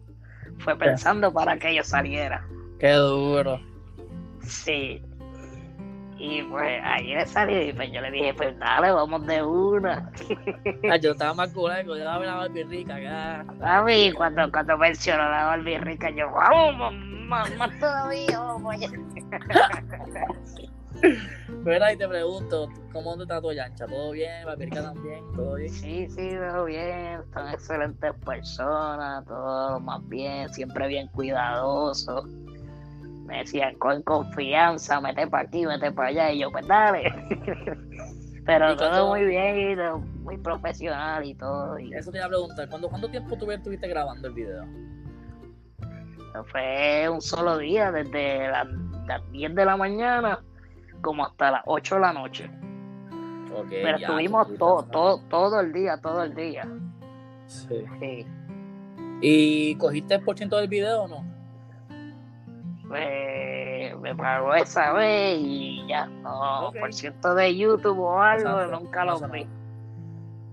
fue 0.60 0.78
pensando 0.78 1.34
para 1.34 1.58
que 1.58 1.74
yo 1.74 1.84
saliera. 1.84 2.46
Qué 2.80 2.92
duro. 2.92 3.60
Sí. 4.42 5.02
Y 6.18 6.44
pues 6.44 6.82
ahí 6.84 7.14
le 7.14 7.26
salí 7.26 7.70
y 7.70 7.74
pues 7.74 7.92
yo 7.92 8.00
le 8.00 8.10
dije, 8.12 8.34
pues 8.34 8.58
dale, 8.58 8.92
vamos 8.92 9.26
de 9.28 9.44
una. 9.44 10.12
Ah, 10.90 10.98
yo 10.98 11.12
estaba 11.12 11.34
más 11.34 11.52
culeco, 11.52 11.98
yo 11.98 12.04
la 12.04 12.20
la 12.20 12.36
Barbie 12.36 12.64
rica 12.64 12.96
acá. 12.96 13.46
A 13.62 13.82
mí 13.84 14.12
cuando, 14.12 14.50
cuando 14.52 14.78
mencionó 14.78 15.30
la 15.30 15.46
Barbie 15.46 15.80
rica, 15.80 16.10
yo, 16.12 16.32
vamos, 16.32 16.94
más, 17.28 17.56
más 17.58 17.80
todavía, 17.80 18.40
vamos 18.40 18.76
Pero 21.64 21.86
ahí 21.86 21.98
te 21.98 22.08
pregunto, 22.08 22.70
¿cómo 22.94 23.18
te 23.18 23.24
está 23.24 23.42
tu 23.42 23.52
yancha? 23.52 23.86
¿Todo 23.88 24.12
bien? 24.12 24.46
¿La 24.46 24.56
rica 24.56 24.82
también? 24.82 25.24
¿Todo 25.36 25.56
bien? 25.56 25.74
Sí, 25.74 26.08
sí, 26.10 26.30
todo 26.36 26.66
bien. 26.66 27.22
Son 27.34 27.50
excelentes 27.50 28.14
personas, 28.24 29.26
todo 29.26 29.80
más 29.80 30.08
bien, 30.08 30.48
siempre 30.54 30.88
bien 30.88 31.08
cuidadosos 31.08 32.26
me 33.26 33.40
decían 33.40 33.76
con 33.76 34.02
confianza, 34.04 35.02
mete 35.02 35.28
para 35.28 35.44
aquí, 35.44 35.66
mete 35.66 35.92
para 35.92 36.10
allá, 36.10 36.32
y 36.32 36.40
yo, 36.40 36.52
pues 36.52 36.68
dale. 36.68 37.04
Pero 38.46 38.76
todo 38.78 39.08
muy 39.10 39.26
bien, 39.26 39.80
muy 40.24 40.38
profesional 40.38 41.26
y 41.26 41.34
todo. 41.34 41.78
Eso 41.78 42.12
te 42.12 42.20
iba 42.20 42.28
a 42.28 42.30
preguntar, 42.30 42.70
¿cuánto, 42.70 42.90
cuánto 42.90 43.10
tiempo 43.10 43.36
tú 43.38 43.50
estuviste 43.50 43.88
grabando 43.88 44.28
el 44.28 44.34
video? 44.34 44.66
Fue 46.52 47.10
un 47.10 47.22
solo 47.22 47.58
día, 47.58 47.92
desde 47.92 48.48
las, 48.50 48.68
10 49.32 49.56
de 49.56 49.66
la 49.66 49.78
mañana 49.78 50.40
como 51.02 51.26
hasta 51.26 51.52
las 51.52 51.62
8 51.66 51.96
de 51.96 52.02
la 52.02 52.14
noche. 52.14 52.50
Pero 53.70 53.98
estuvimos 53.98 54.48
todo, 54.58 54.84
todo, 54.84 55.22
todo 55.30 55.60
el 55.62 55.74
día, 55.74 55.98
todo 55.98 56.24
el 56.24 56.36
día. 56.36 56.68
Sí. 57.48 57.84
sí. 58.00 58.28
¿Y 59.22 59.76
cogiste 59.78 60.16
el 60.16 60.22
por 60.22 60.38
ciento 60.38 60.58
del 60.58 60.68
video 60.68 61.04
o 61.04 61.08
no? 61.08 61.35
Me, 62.90 63.96
me 64.02 64.16
pagó 64.16 64.54
esa 64.56 64.94
vez 64.94 65.40
y 65.40 65.86
ya, 65.88 66.06
no, 66.06 66.72
por 66.80 66.94
cierto 66.94 67.36
de 67.36 67.56
YouTube 67.56 68.00
o 68.00 68.22
algo, 68.22 68.66
nunca 68.68 69.06
lo 69.06 69.20
vi. 69.30 69.48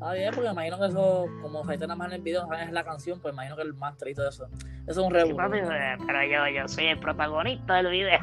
Ah, 0.05 0.15
bien, 0.15 0.35
porque 0.35 0.51
imagino 0.51 0.81
que 0.81 0.87
eso, 0.87 1.27
como 1.41 1.65
se 1.65 1.79
nada 1.79 1.95
más 1.95 2.09
en 2.09 2.15
el 2.15 2.23
video, 2.23 2.53
es 2.55 2.73
la 2.73 2.83
canción, 2.83 3.21
pues 3.21 3.33
imagino 3.33 3.55
que 3.55 3.63
el 3.63 3.75
máster 3.75 4.09
y 4.09 4.15
todo 4.15 4.29
eso. 4.29 4.49
Eso 4.87 5.01
es 5.01 5.07
un 5.07 5.13
revuelo. 5.13 5.49
pero 6.05 6.25
yo, 6.25 6.49
yo 6.49 6.67
soy 6.67 6.87
el 6.87 6.99
protagonista 6.99 7.77
del 7.77 7.89
video. 7.89 8.19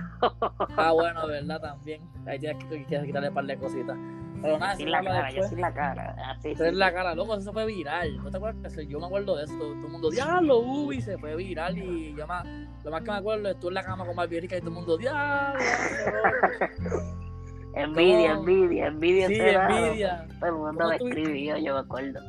ah, 0.76 0.92
bueno, 0.92 1.26
verdad, 1.26 1.62
también. 1.62 2.02
Ahí 2.28 2.38
tienes 2.38 2.62
que, 2.66 2.86
que 2.86 3.02
quitarle 3.06 3.30
un 3.30 3.34
par 3.34 3.46
de 3.46 3.58
cositas. 3.58 3.98
Pero 4.42 4.58
nada, 4.58 4.76
sin 4.76 4.92
la 4.92 5.04
cara, 5.04 5.32
yo 5.32 5.44
sin 5.44 5.62
la 5.62 5.74
cara. 5.74 6.16
Así, 6.30 6.56
sí. 6.56 6.64
la 6.72 6.94
cara, 6.94 7.14
loco, 7.16 7.36
eso 7.36 7.52
fue 7.52 7.66
viral. 7.66 8.18
¿No 8.24 8.32
te 8.32 8.38
acuerdas? 8.38 8.76
Yo 8.88 9.00
me 9.00 9.06
acuerdo 9.06 9.36
de 9.36 9.44
eso. 9.44 9.58
Todo 9.58 9.72
el 9.72 9.78
mundo, 9.78 10.10
diablo, 10.10 10.60
uy, 10.60 11.02
se 11.02 11.18
fue 11.18 11.36
viral. 11.36 11.78
Y 11.78 12.16
yo 12.16 12.26
más, 12.26 12.46
lo 12.84 12.92
más 12.92 13.02
que 13.02 13.12
me 13.12 13.18
acuerdo 13.18 13.50
es 13.50 13.60
tú 13.60 13.68
en 13.68 13.74
la 13.74 13.84
cama 13.84 14.06
con 14.06 14.16
Barbie 14.16 14.38
y 14.44 14.48
todo 14.48 14.58
el 14.58 14.72
mundo, 14.72 14.98
diablo. 14.98 15.60
envidia, 17.76 18.32
envidia, 18.32 18.88
envidia. 18.88 19.28
Sí, 19.28 19.40
envidia. 19.40 20.28
Todo 20.40 20.50
el 20.50 20.56
mundo 20.56 20.88
me 20.88 20.96
escribió, 20.96 21.58
yo 21.58 21.74
me 21.74 21.80
acuerdo. 21.80 22.20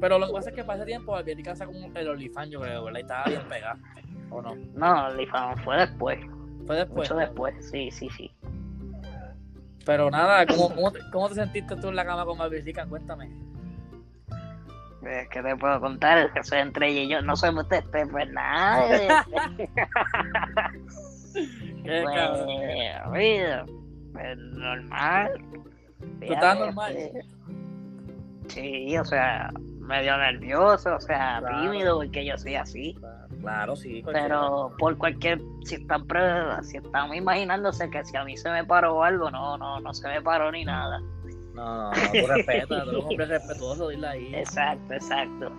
Pero 0.00 0.18
lo 0.18 0.26
que 0.26 0.32
pasa 0.32 0.50
es 0.50 0.56
que 0.56 0.64
para 0.64 0.78
ese 0.78 0.86
tiempo 0.86 1.12
Barbie 1.12 1.44
sacó 1.54 1.72
el 1.94 2.08
OnlyFans, 2.08 2.50
yo 2.50 2.60
creo, 2.60 2.84
¿verdad? 2.84 2.98
Y 2.98 3.02
estaba 3.02 3.24
bien 3.24 3.42
pegada. 3.48 3.78
¿O 4.30 4.42
no? 4.42 4.54
No, 4.74 5.06
OnlyFans 5.08 5.60
fue 5.62 5.76
después. 5.76 6.18
Fue 6.66 6.76
después. 6.76 7.10
Mucho 7.10 7.20
después, 7.20 7.70
sí, 7.70 7.90
sí, 7.90 8.08
sí. 8.10 8.30
Pero 9.84 10.10
nada, 10.10 10.46
¿cómo, 10.46 10.74
cómo, 10.74 10.92
te, 10.92 11.00
cómo 11.10 11.28
te 11.28 11.34
sentiste 11.36 11.76
tú 11.76 11.88
en 11.88 11.96
la 11.96 12.04
cama 12.04 12.24
con 12.24 12.38
Malvisica? 12.38 12.86
Cuéntame. 12.86 13.30
Es 15.02 15.28
que 15.30 15.42
te 15.42 15.56
puedo 15.56 15.80
contar, 15.80 16.30
que 16.32 16.44
soy 16.44 16.58
entre 16.58 16.88
ella 16.88 17.00
y 17.00 17.08
yo, 17.08 17.22
no 17.22 17.34
soy 17.34 17.54
usted, 17.56 17.82
pues 17.90 18.30
nada. 18.32 19.24
¿Qué 21.84 22.04
pues, 23.10 23.64
pues, 24.12 24.36
normal. 24.36 25.30
¿Tú 26.26 26.32
estás 26.32 26.58
normal? 26.58 26.96
Sí, 28.48 28.98
o 28.98 29.04
sea, 29.04 29.50
medio 29.80 30.16
nervioso, 30.18 30.96
o 30.96 31.00
sea, 31.00 31.42
tímido, 31.62 31.96
porque 31.98 32.24
yo 32.26 32.36
soy 32.36 32.56
así. 32.56 32.94
Claro, 32.94 33.19
sí. 33.76 34.02
Pero 34.04 34.72
por 34.78 34.96
cualquier, 34.98 35.40
si 35.64 35.76
están, 35.76 36.04
si 36.62 36.76
están 36.78 37.14
imaginándose 37.14 37.90
que 37.90 38.04
si 38.04 38.16
a 38.16 38.24
mí 38.24 38.36
se 38.36 38.50
me 38.50 38.64
paró 38.64 39.02
algo, 39.02 39.30
no, 39.30 39.56
no, 39.58 39.80
no 39.80 39.94
se 39.94 40.08
me 40.08 40.20
paró 40.20 40.50
ni 40.52 40.64
nada. 40.64 41.00
No, 41.54 41.90
no, 41.90 41.90
tú 41.90 42.26
respetas, 42.26 42.68
tú 42.68 42.74
eres 42.74 42.88
un 42.88 43.04
hombre 43.06 43.26
respetuoso, 43.26 43.88
dile 43.88 44.06
ahí. 44.06 44.34
Exacto, 44.34 44.94
exacto. 44.94 45.52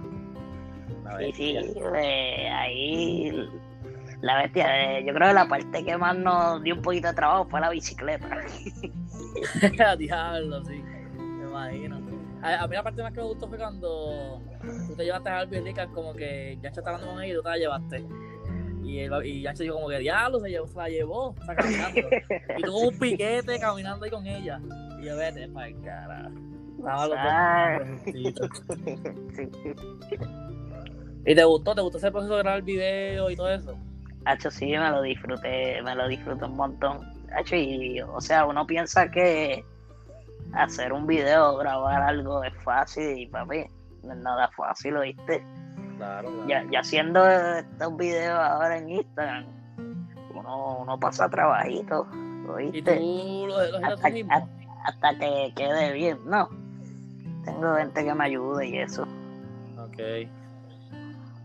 Sí, 1.20 1.34
sí, 1.34 1.58
ahí 1.92 3.50
la 4.22 4.44
bestia, 4.44 5.00
yo 5.00 5.14
creo 5.14 5.30
que 5.30 5.34
la 5.34 5.48
parte 5.48 5.84
que 5.84 5.98
más 5.98 6.16
nos 6.16 6.62
dio 6.62 6.76
un 6.76 6.82
poquito 6.82 7.08
de 7.08 7.14
trabajo 7.14 7.48
fue 7.50 7.60
la 7.60 7.70
bicicleta. 7.70 8.28
Diablo, 9.98 10.64
sí, 10.66 10.84
me 11.18 11.48
imagino. 11.48 12.01
A, 12.44 12.68
mí 12.68 12.76
la 12.76 12.84
parte 12.84 13.04
más 13.04 13.14
que 13.14 13.20
me 13.20 13.28
gustó 13.28 13.48
fue 13.48 13.58
cuando 13.58 14.42
tú 14.88 14.96
te 14.96 15.04
llevaste 15.04 15.30
a 15.30 15.40
Albi 15.40 15.74
como 15.94 16.14
que 16.14 16.58
ya 16.62 16.70
está 16.70 16.82
hablando 16.82 17.08
con 17.08 17.22
ella 17.22 17.34
y 17.34 17.36
tú 17.36 17.44
te 17.44 17.50
la 17.50 17.58
llevaste. 17.58 18.06
Y, 18.84 19.00
el, 19.00 19.26
y 19.26 19.42
Yancho 19.42 19.64
dijo 19.64 19.76
como 19.76 19.90
que 19.90 20.00
diablo 20.00 20.40
se, 20.40 20.50
llevó, 20.50 20.68
se 20.68 20.78
la 20.78 20.90
llevó, 20.90 21.36
está 21.40 21.56
caminando. 21.56 22.02
y 22.58 22.62
tuvo 22.64 22.90
un 22.90 23.00
piquete 23.00 23.60
caminando 23.60 24.06
ahí 24.06 24.12
con 24.12 24.26
ella. 24.26 24.60
Y 25.00 25.06
yo 25.06 25.18
vete 25.18 25.48
para 25.50 25.68
el 25.68 25.82
cara. 25.82 26.32
Sí. 28.06 28.34
¿Y 31.26 31.36
te 31.36 31.44
gustó? 31.44 31.76
¿Te 31.76 31.82
gustó 31.82 31.98
ese 32.00 32.12
proceso 32.12 32.36
de 32.36 32.42
grabar 32.42 32.60
el 32.60 32.66
video 32.66 33.30
y 33.30 33.36
todo 33.36 33.52
eso? 33.52 33.78
Hacho, 34.26 34.50
sí, 34.50 34.66
me 34.66 34.90
lo 34.90 35.02
disfruté, 35.04 35.82
me 35.84 35.96
lo 35.96 36.08
disfruté 36.08 36.46
un 36.46 36.56
montón. 36.56 37.00
Hacho, 37.36 37.56
y, 37.56 38.02
o 38.02 38.20
sea, 38.20 38.46
uno 38.46 38.66
piensa 38.66 39.10
que 39.12 39.64
hacer 40.54 40.94
un 40.94 41.08
video, 41.08 41.58
grabar 41.58 42.02
algo 42.02 42.44
es 42.44 42.54
fácil 42.64 43.18
y 43.18 43.28
papi, 43.28 43.66
no 44.04 44.14
es 44.14 44.20
nada 44.20 44.50
fácil, 44.56 44.98
¿oíste? 44.98 45.44
Claro, 45.98 46.30
claro. 46.30 46.48
Ya, 46.48 46.66
ya 46.72 46.80
haciendo 46.80 47.28
estos 47.28 47.98
videos 47.98 48.40
ahora 48.40 48.78
en 48.78 48.90
Instagram, 48.90 49.46
uno, 50.36 50.78
uno 50.80 51.00
pasa 51.00 51.30
trabajito, 51.30 52.08
¿oíste? 52.50 52.78
¿Y 52.78 52.82
tú 52.82 53.48
lo, 53.48 53.58
hasta, 53.58 54.08
hasta, 54.86 55.20
que 55.20 55.54
quede 55.56 55.94
bien, 55.94 56.20
¿no? 56.26 56.50
Tengo 57.46 57.76
gente 57.76 58.04
que 58.04 58.14
me 58.14 58.26
ayude 58.26 58.68
y 58.68 58.78
eso. 58.80 59.04
Ok. 59.78 60.00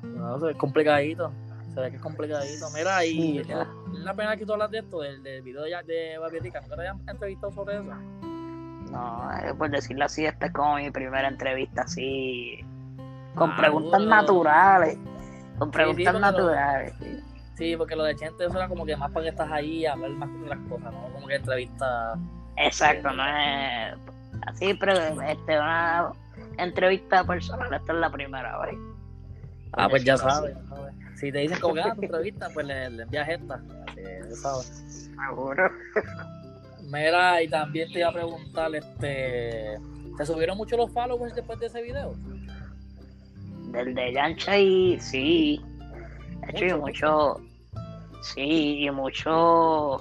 No, 0.02 0.48
es 0.48 0.56
complicadito 0.56 1.32
se 1.76 1.82
ve 1.82 1.90
que 1.90 1.96
es 1.96 2.02
complicadito. 2.02 2.70
Mira, 2.70 3.04
y 3.04 3.38
es 3.38 3.48
la 4.02 4.14
pena 4.14 4.36
que 4.36 4.46
tú 4.46 4.54
hablas 4.54 4.70
de 4.70 4.78
esto, 4.78 5.00
del, 5.00 5.22
del 5.22 5.42
video 5.42 5.64
de, 5.64 5.82
de 5.84 6.18
Babietica. 6.18 6.60
¿Nunca 6.62 6.74
te 6.74 6.88
habían 6.88 7.08
entrevistado 7.08 7.52
sobre 7.52 7.76
eso? 7.76 7.92
No, 8.90 9.30
eh, 9.38 9.54
por 9.54 9.70
decirlo 9.70 10.04
así, 10.04 10.24
esta 10.24 10.46
es 10.46 10.52
como 10.52 10.76
mi 10.76 10.90
primera 10.90 11.28
entrevista 11.28 11.82
así. 11.82 12.64
Con 13.34 13.50
ah, 13.50 13.56
preguntas 13.56 14.00
naturales. 14.02 14.98
Con 15.58 15.70
preguntas 15.70 16.20
naturales. 16.20 16.94
Sí. 17.56 17.76
porque 17.76 17.96
lo 17.96 18.04
de 18.04 18.14
Chente 18.16 18.44
eso 18.44 18.56
era 18.56 18.68
como 18.68 18.84
que 18.84 18.96
más 18.96 19.10
para 19.10 19.24
que 19.24 19.30
estás 19.30 19.50
ahí 19.50 19.86
a 19.86 19.96
ver 19.96 20.10
más 20.10 20.28
las 20.48 20.58
cosas, 20.68 20.92
¿no? 20.92 21.12
Como 21.12 21.26
que 21.26 21.36
entrevista. 21.36 22.14
Exacto, 22.56 23.10
no 23.10 23.22
es 23.26 23.98
así, 24.46 24.74
pero 24.74 24.92
este, 25.22 25.58
una 25.58 26.12
entrevista 26.58 27.24
personal, 27.24 27.72
esta 27.72 27.92
es 27.92 27.98
la 27.98 28.10
primera 28.10 28.58
vez. 28.58 28.76
Ah, 29.72 29.88
pues 29.88 30.04
ya 30.04 30.16
sabes. 30.16 30.56
Si 31.16 31.32
te 31.32 31.38
dicen 31.38 31.58
como 31.60 31.74
que 31.74 31.80
ah, 31.80 31.94
tu 31.94 32.02
entrevista, 32.02 32.48
pues 32.52 32.66
le, 32.66 32.90
le 32.90 33.02
envías 33.02 33.28
esta. 33.28 33.60
Seguro. 35.26 35.70
Mira, 36.86 37.42
y 37.42 37.48
también 37.48 37.90
te 37.92 37.98
iba 37.98 38.08
a 38.08 38.12
preguntar, 38.12 38.74
este, 38.74 39.78
¿te 40.16 40.26
subieron 40.26 40.56
mucho 40.56 40.76
los 40.76 40.92
followers 40.92 41.34
después 41.34 41.58
de 41.58 41.66
ese 41.66 41.82
video? 41.82 42.14
Del 43.72 43.94
de 43.94 44.12
Yancha 44.12 44.56
y 44.58 44.98
sí. 45.00 45.60
He 46.48 46.64
hecho 46.64 46.78
mucho, 46.78 47.40
sí, 48.22 48.84
y 48.84 48.90
mucho, 48.90 49.96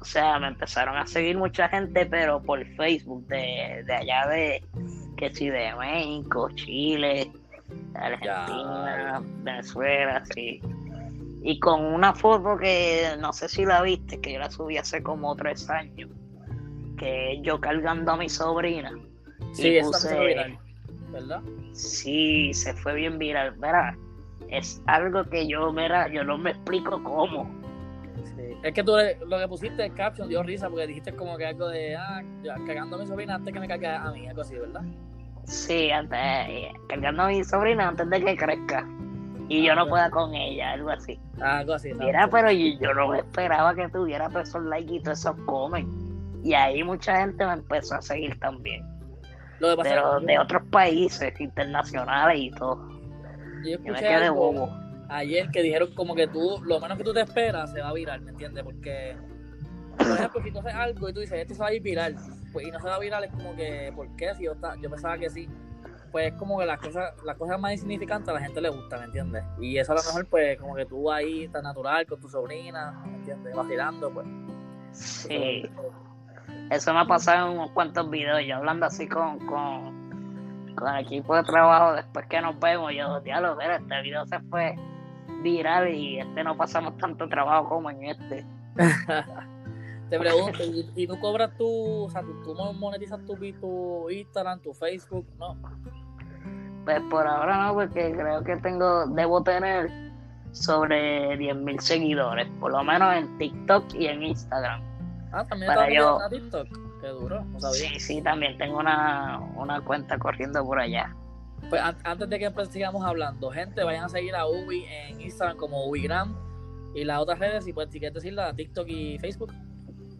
o 0.00 0.04
sea, 0.04 0.38
me 0.38 0.48
empezaron 0.48 0.96
a 0.96 1.06
seguir 1.06 1.36
mucha 1.36 1.68
gente, 1.68 2.06
pero 2.06 2.40
por 2.40 2.64
Facebook, 2.76 3.26
de, 3.26 3.82
de 3.84 3.92
allá 3.92 4.28
de, 4.28 4.64
que 5.16 5.34
sí, 5.34 5.50
de 5.50 5.74
México, 5.74 6.48
Chile, 6.54 7.32
Argentina, 7.94 9.20
Venezuela, 9.42 10.22
sí. 10.34 10.62
Y 11.42 11.58
con 11.58 11.84
una 11.84 12.14
foto 12.14 12.56
que 12.58 13.16
no 13.18 13.32
sé 13.32 13.48
si 13.48 13.64
la 13.64 13.82
viste, 13.82 14.20
que 14.20 14.34
yo 14.34 14.38
la 14.38 14.50
subí 14.50 14.76
hace 14.76 15.02
como 15.02 15.34
tres 15.36 15.68
años, 15.70 16.10
que 16.98 17.40
yo 17.42 17.60
cargando 17.60 18.12
a 18.12 18.16
mi 18.16 18.28
sobrina. 18.28 18.92
Sí, 19.52 19.76
eso 19.76 19.92
fue 19.92 20.26
viral, 20.26 20.58
¿verdad? 21.10 21.40
Sí, 21.72 22.52
se 22.52 22.74
fue 22.74 22.94
bien 22.94 23.18
viral, 23.18 23.52
¿verdad? 23.52 23.94
Es 24.48 24.82
algo 24.86 25.24
que 25.24 25.46
yo, 25.46 25.72
mira, 25.72 26.08
yo 26.08 26.24
no 26.24 26.36
me 26.36 26.50
explico 26.50 27.02
cómo. 27.02 27.50
Es 28.62 28.74
que 28.74 28.82
tú 28.82 28.92
lo 29.26 29.38
que 29.38 29.48
pusiste 29.48 29.86
el 29.86 29.94
caption 29.94 30.28
dio 30.28 30.42
risa 30.42 30.68
porque 30.68 30.86
dijiste 30.86 31.14
como 31.14 31.36
que 31.38 31.46
algo 31.46 31.68
de, 31.68 31.96
ah, 31.96 32.22
cargando 32.66 32.96
a 32.96 32.98
mi 33.00 33.06
sobrina 33.06 33.36
antes 33.36 33.54
que 33.54 33.60
me 33.60 33.68
cargue 33.68 33.86
a 33.86 34.10
mí, 34.10 34.26
algo 34.28 34.42
así, 34.42 34.56
¿verdad? 34.56 34.82
Sí, 35.44 35.90
antes, 35.90 36.18
eh, 36.20 36.72
cargando 36.88 37.22
a 37.22 37.28
mi 37.28 37.42
sobrina 37.42 37.88
antes 37.88 38.08
de 38.10 38.22
que 38.22 38.36
crezca. 38.36 38.86
Y 39.50 39.64
yo 39.64 39.74
no 39.74 39.88
pueda 39.88 40.08
con 40.10 40.32
ella, 40.32 40.70
algo 40.74 40.90
así. 40.90 41.18
Algo 41.42 41.74
así. 41.74 41.92
Mira, 41.92 42.28
pero 42.30 42.52
yo, 42.52 42.94
no 42.94 43.12
esperaba 43.14 43.74
que 43.74 43.88
tuviera 43.88 44.28
todos 44.28 44.48
esos 44.48 44.62
likes 44.62 44.94
y 44.94 45.02
todos 45.02 45.18
esos 45.18 45.36
comen. 45.44 45.88
Y 46.44 46.54
ahí 46.54 46.84
mucha 46.84 47.16
gente 47.16 47.44
me 47.44 47.54
empezó 47.54 47.96
a 47.96 48.02
seguir 48.02 48.38
también. 48.38 48.86
pero 49.58 50.20
de 50.20 50.38
otros 50.38 50.62
países 50.70 51.38
internacionales 51.40 52.38
y 52.38 52.50
todo. 52.52 52.78
Yo 53.64 53.72
escuché 53.72 53.90
me 53.90 53.98
quedé 53.98 54.30
bobo. 54.30 54.70
Ayer 55.08 55.50
que 55.50 55.62
dijeron 55.62 55.92
como 55.96 56.14
que 56.14 56.28
tú, 56.28 56.62
lo 56.64 56.78
menos 56.78 56.96
que 56.96 57.02
tú 57.02 57.12
te 57.12 57.22
esperas 57.22 57.72
se 57.72 57.80
va 57.80 57.88
a 57.88 57.92
virar, 57.92 58.20
¿me 58.20 58.30
entiendes? 58.30 58.62
Porque, 58.62 59.16
por 59.98 60.06
ejemplo, 60.06 60.42
si 60.44 60.52
tú 60.52 60.60
haces 60.60 60.74
algo 60.74 61.08
y 61.08 61.12
tú 61.12 61.18
dices, 61.18 61.40
esto 61.40 61.54
se 61.54 61.60
va 61.60 61.66
a 61.66 61.74
ir 61.74 61.82
viral, 61.82 62.14
pues, 62.52 62.68
y 62.68 62.70
no 62.70 62.78
se 62.78 62.86
va 62.86 62.94
a 62.94 63.00
viral, 63.00 63.24
es 63.24 63.32
como 63.32 63.56
que, 63.56 63.92
¿por 63.96 64.14
qué? 64.14 64.32
Si 64.36 64.44
yo, 64.44 64.52
yo 64.80 64.88
pensaba 64.88 65.18
que 65.18 65.28
sí. 65.28 65.48
Pues 66.10 66.32
es 66.32 66.38
como 66.38 66.58
que 66.58 66.66
las 66.66 66.80
cosas, 66.80 67.14
las 67.24 67.36
cosas 67.36 67.60
más 67.60 67.72
insignificantes 67.72 68.28
a 68.28 68.32
la 68.32 68.40
gente 68.40 68.60
le 68.60 68.68
gusta, 68.68 68.98
¿me 68.98 69.04
entiendes? 69.04 69.44
Y 69.60 69.78
eso 69.78 69.92
a 69.92 69.96
lo 69.96 70.02
mejor, 70.02 70.26
pues, 70.26 70.58
como 70.58 70.74
que 70.74 70.86
tú 70.86 71.10
ahí 71.10 71.48
tan 71.48 71.64
natural 71.64 72.06
con 72.06 72.20
tu 72.20 72.28
sobrina, 72.28 72.92
¿me 73.06 73.16
entiendes? 73.18 73.54
Vacilando, 73.54 74.10
pues. 74.10 74.26
Sí. 74.92 75.70
Eso 76.70 76.92
me 76.92 77.00
ha 77.00 77.04
pasado 77.04 77.50
en 77.50 77.58
unos 77.58 77.70
cuantos 77.72 78.08
videos, 78.10 78.40
yo 78.46 78.56
hablando 78.56 78.86
así 78.86 79.06
con, 79.08 79.38
con, 79.46 80.74
con 80.74 80.94
el 80.94 81.04
equipo 81.04 81.36
de 81.36 81.42
trabajo, 81.44 81.94
después 81.94 82.26
que 82.26 82.40
nos 82.40 82.58
vemos, 82.58 82.92
yo, 82.92 83.20
diálogo, 83.20 83.56
mira, 83.56 83.76
este 83.76 84.02
video 84.02 84.26
se 84.26 84.40
fue 84.40 84.76
viral 85.42 85.94
y 85.94 86.20
este 86.20 86.44
no 86.44 86.56
pasamos 86.56 86.96
tanto 86.98 87.28
trabajo 87.28 87.68
como 87.68 87.90
en 87.90 88.04
este. 88.04 88.44
Te 90.10 90.18
pregunto, 90.18 90.58
¿y, 90.96 91.06
tú 91.06 91.20
cobras 91.20 91.56
tu, 91.56 92.04
o 92.04 92.10
sea, 92.10 92.22
tú, 92.44 92.54
monetizas 92.74 93.24
tu, 93.24 93.36
tu 93.60 94.10
Instagram, 94.10 94.60
tu 94.60 94.74
Facebook, 94.74 95.24
no? 95.38 95.56
Pues 96.84 97.00
por 97.08 97.26
ahora 97.26 97.68
no, 97.68 97.74
porque 97.74 98.12
creo 98.12 98.42
que 98.42 98.56
tengo, 98.56 99.06
debo 99.06 99.40
tener 99.44 99.88
sobre 100.50 101.38
10.000 101.38 101.80
seguidores, 101.80 102.48
por 102.58 102.72
lo 102.72 102.82
menos 102.82 103.14
en 103.14 103.38
TikTok 103.38 103.94
y 103.94 104.06
en 104.06 104.24
Instagram. 104.24 104.82
Ah, 105.32 105.46
también 105.46 105.72
Para 105.72 105.94
yo... 105.94 106.18
TikTok, 106.28 106.66
qué 107.00 107.08
duro, 107.08 107.44
no 107.44 107.60
sabía. 107.60 107.90
Sí, 107.90 108.00
sí, 108.00 108.22
también 108.22 108.58
tengo 108.58 108.78
una, 108.80 109.38
una 109.56 109.80
cuenta 109.80 110.18
corriendo 110.18 110.64
por 110.64 110.80
allá. 110.80 111.14
Pues 111.68 111.80
antes 112.02 112.28
de 112.28 112.38
que 112.40 112.52
sigamos 112.66 113.04
hablando, 113.04 113.48
gente, 113.50 113.84
vayan 113.84 114.06
a 114.06 114.08
seguir 114.08 114.34
a 114.34 114.46
Ubi 114.48 114.86
en 114.86 115.20
Instagram 115.20 115.56
como 115.56 115.86
Ubigram 115.86 116.34
y 116.96 117.04
las 117.04 117.20
otras 117.20 117.38
redes, 117.38 117.68
y 117.68 117.72
pues 117.72 117.90
si 117.90 118.00
quieres 118.00 118.14
decirla, 118.14 118.52
TikTok 118.52 118.88
y 118.88 119.18
Facebook. 119.20 119.52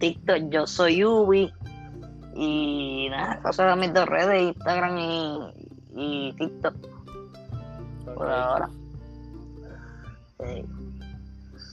TikTok 0.00 0.48
yo 0.50 0.66
soy 0.66 1.04
Ubi 1.04 1.52
y 2.34 3.08
nada, 3.10 3.40
esas 3.48 3.76
mis 3.76 3.92
dos 3.92 4.06
redes, 4.06 4.42
Instagram 4.42 4.96
y, 5.94 6.32
TikTok. 6.32 6.74
Por 8.14 8.30
ahora. 8.30 8.70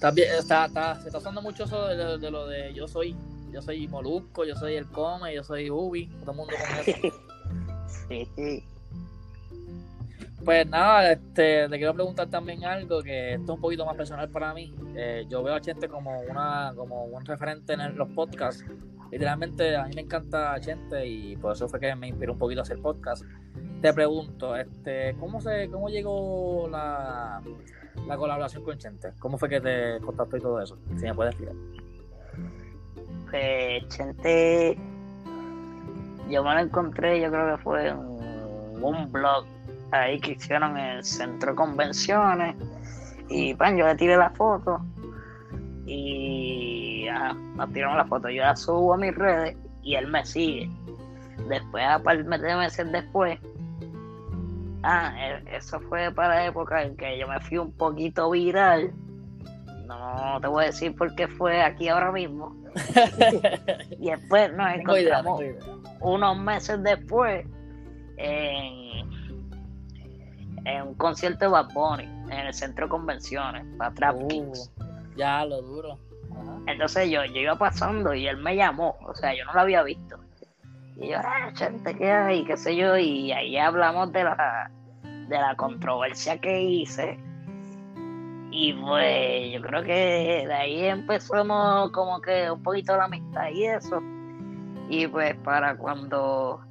También 0.02 0.30
está, 0.38 0.66
está, 0.66 1.00
se 1.02 1.08
está 1.08 1.18
usando 1.18 1.42
mucho 1.42 1.64
eso 1.64 1.88
de, 1.88 2.30
lo 2.32 2.48
de 2.48 2.74
yo 2.74 2.88
soy, 2.88 3.16
yo 3.52 3.62
soy 3.62 3.88
Molusco, 3.88 4.44
yo 4.46 4.56
soy 4.56 4.76
el 4.76 4.86
Come, 4.88 5.34
yo 5.34 5.44
soy 5.44 5.72
Ubi, 5.72 6.08
todo 6.20 6.32
el 6.32 6.38
mundo 6.38 6.54
con 6.54 6.80
eso. 6.80 7.18
sí. 8.36 8.64
Pues 10.48 10.66
nada, 10.66 11.12
este, 11.12 11.68
te 11.68 11.78
quiero 11.78 11.94
preguntar 11.94 12.30
también 12.30 12.64
algo 12.64 13.04
que 13.04 13.34
esto 13.34 13.44
es 13.44 13.50
un 13.50 13.60
poquito 13.60 13.86
más 13.86 13.98
personal 13.98 14.30
para 14.30 14.54
mí. 14.54 14.74
Eh, 14.96 15.26
yo 15.28 15.44
veo 15.44 15.54
a 15.54 15.60
Chente 15.60 15.90
como 15.90 16.22
una, 16.22 16.72
como 16.74 17.04
un 17.04 17.26
referente 17.26 17.74
en 17.74 17.98
los 17.98 18.08
podcasts. 18.12 18.64
Literalmente 19.12 19.76
a 19.76 19.84
mí 19.84 19.92
me 19.94 20.04
encanta 20.04 20.58
Chente 20.62 21.06
y 21.06 21.36
por 21.36 21.52
eso 21.52 21.68
fue 21.68 21.82
que 21.82 21.94
me 21.96 22.08
inspiró 22.08 22.32
un 22.32 22.40
poquito 22.40 22.62
a 22.62 22.64
hacer 22.64 22.82
podcast. 22.82 23.26
Te 23.82 23.92
pregunto, 23.92 24.56
este, 24.56 25.18
¿cómo 25.20 25.42
se, 25.42 25.68
cómo 25.70 25.90
llegó 25.90 26.70
la, 26.72 27.42
la 28.08 28.16
colaboración 28.16 28.64
con 28.64 28.78
Chente? 28.78 29.12
¿Cómo 29.20 29.38
fue 29.38 29.50
que 29.50 29.60
te 29.60 30.00
contactó 30.00 30.38
y 30.38 30.40
todo 30.40 30.62
eso? 30.62 30.78
Si 30.96 31.04
me 31.04 31.14
puedes 31.14 31.34
explicar. 31.34 31.58
Pues 33.30 33.88
Chente, 33.90 34.78
yo 36.30 36.42
me 36.42 36.54
lo 36.54 36.60
encontré, 36.62 37.20
yo 37.20 37.30
creo 37.30 37.58
que 37.58 37.62
fue 37.62 37.94
un 37.94 39.12
blog 39.12 39.46
ahí 39.92 40.20
que 40.20 40.32
hicieron 40.34 40.78
el 40.78 41.04
centro 41.04 41.52
de 41.52 41.56
convenciones. 41.56 42.56
Y 43.30 43.54
pues 43.54 43.72
yo 43.78 43.86
le 43.86 43.96
tiré 43.96 44.18
la 44.18 44.30
foto 44.30 44.82
y 45.86 47.06
ya, 47.06 47.34
nos 47.34 47.72
tiramos 47.72 47.98
la 47.98 48.06
foto. 48.06 48.30
Yo 48.30 48.44
la 48.44 48.56
subo 48.56 48.94
a 48.94 48.98
mis 48.98 49.16
redes 49.16 49.56
y 49.82 49.96
él 49.96 50.08
me 50.08 50.26
sigue. 50.26 50.70
Después, 51.50 51.84
a 51.86 52.00
par 52.00 52.24
de 52.24 52.56
meses 52.56 52.92
después, 52.92 53.40
ah, 54.84 55.14
e, 55.18 55.56
eso 55.56 55.80
fue 55.82 56.12
para 56.12 56.36
la 56.36 56.46
época 56.48 56.84
en 56.84 56.98
que 56.98 57.18
yo 57.18 57.28
me 57.28 57.40
fui 57.40 57.58
un 57.58 57.72
poquito 57.72 58.30
viral. 58.32 58.92
No 59.86 60.40
te 60.42 60.48
voy 60.48 60.66
a 60.66 60.68
decir 60.68 60.94
por 60.96 61.16
qué 61.16 61.28
fue 61.30 61.62
aquí 61.62 61.88
ahora 61.88 62.12
mismo. 62.12 62.54
y 64.00 64.10
después 64.10 64.54
nos 64.54 64.74
encontramos 64.74 65.42
unos 66.02 66.38
meses 66.38 66.84
después 66.84 67.46
en, 68.18 68.87
en 70.68 70.82
un 70.82 70.94
concierto 70.96 71.46
de 71.46 71.48
Bad 71.48 71.74
Bunny 71.74 72.04
en 72.04 72.48
el 72.48 72.54
centro 72.54 72.86
de 72.86 72.90
convenciones 72.90 73.66
para 73.78 73.94
Trap 73.94 74.18
uh, 74.18 74.54
Ya, 75.16 75.46
lo 75.46 75.62
duro. 75.62 75.98
Entonces 76.68 77.10
yo, 77.10 77.24
yo 77.24 77.42
iba 77.42 77.56
pasando 77.56 78.14
y 78.14 78.28
él 78.28 78.38
me 78.38 78.56
llamó, 78.56 78.98
o 79.08 79.16
sea, 79.16 79.34
yo 79.34 79.46
no 79.46 79.54
lo 79.54 79.62
había 79.62 79.82
visto. 79.84 80.20
Y 80.98 81.10
yo, 81.10 81.18
ah, 81.20 81.52
gente, 81.56 81.96
¿qué 81.96 82.12
hay? 82.12 82.44
¿Qué 82.44 82.58
sé 82.58 82.76
yo? 82.76 82.98
Y 82.98 83.32
ahí 83.32 83.58
hablamos 83.58 84.12
de 84.12 84.26
la, 84.26 84.70
de 85.04 85.38
la 85.38 85.56
controversia 85.56 86.38
que 86.40 86.62
hice. 86.62 87.18
Y 88.52 88.74
pues 88.74 89.54
yo 89.54 89.62
creo 89.62 89.84
que 89.84 90.46
de 90.48 90.54
ahí 90.54 90.86
empezamos 90.86 91.92
como 91.92 92.20
que 92.22 92.52
un 92.52 92.62
poquito 92.62 92.98
la 92.98 93.06
amistad 93.06 93.50
y 93.54 93.66
eso. 93.66 94.02
Y 94.90 95.08
pues 95.08 95.36
para 95.38 95.78
cuando 95.78 96.67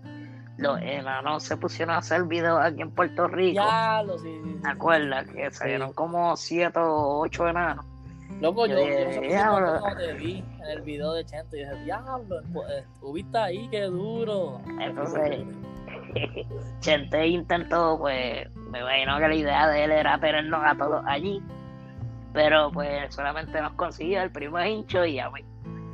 los 0.58 0.80
enanos 0.80 1.42
se 1.42 1.56
pusieron 1.56 1.94
a 1.94 1.98
hacer 1.98 2.24
videos 2.24 2.60
aquí 2.62 2.82
en 2.82 2.90
Puerto 2.90 3.28
Rico. 3.28 3.56
Ya, 3.56 4.02
lo 4.02 4.18
sí, 4.18 4.40
¿Te 4.62 4.68
acuerdas? 4.68 5.28
Que 5.28 5.50
salieron 5.50 5.92
como 5.92 6.36
siete 6.36 6.78
o 6.78 7.20
ocho 7.20 7.48
enanos. 7.48 7.84
Loco, 8.40 8.66
yo, 8.66 8.76
yo, 8.76 9.22
yo 9.22 9.96
te 9.96 10.12
vi 10.14 10.44
en 10.62 10.64
el 10.70 10.82
video 10.82 11.12
de 11.14 11.24
Chente 11.24 11.58
y 11.58 11.60
dije, 11.60 11.84
diablo, 11.84 12.40
estuviste 12.76 13.38
ahí, 13.38 13.68
qué 13.70 13.84
duro. 13.84 14.60
Entonces, 14.80 15.44
Chente 16.80 17.26
intentó, 17.26 17.98
pues, 17.98 18.54
me 18.70 18.80
imagino 18.80 19.18
que 19.18 19.28
la 19.28 19.34
idea 19.34 19.68
de 19.68 19.84
él 19.84 19.92
era 19.92 20.18
tenernos 20.18 20.62
a 20.64 20.74
todos 20.76 21.02
allí. 21.06 21.42
Pero 22.32 22.70
pues 22.70 23.14
solamente 23.14 23.60
nos 23.62 23.72
consiguió 23.72 24.22
el 24.22 24.30
primo 24.30 24.60
hincho 24.60 25.04
y 25.06 25.18
a 25.18 25.30
mí. 25.30 25.40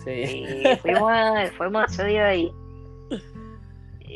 Sí. 0.02 0.44
Y 0.64 0.76
fuimos, 0.78 1.50
fuimos 1.56 1.92
ese 1.92 2.04
día 2.06 2.26
ahí 2.26 2.52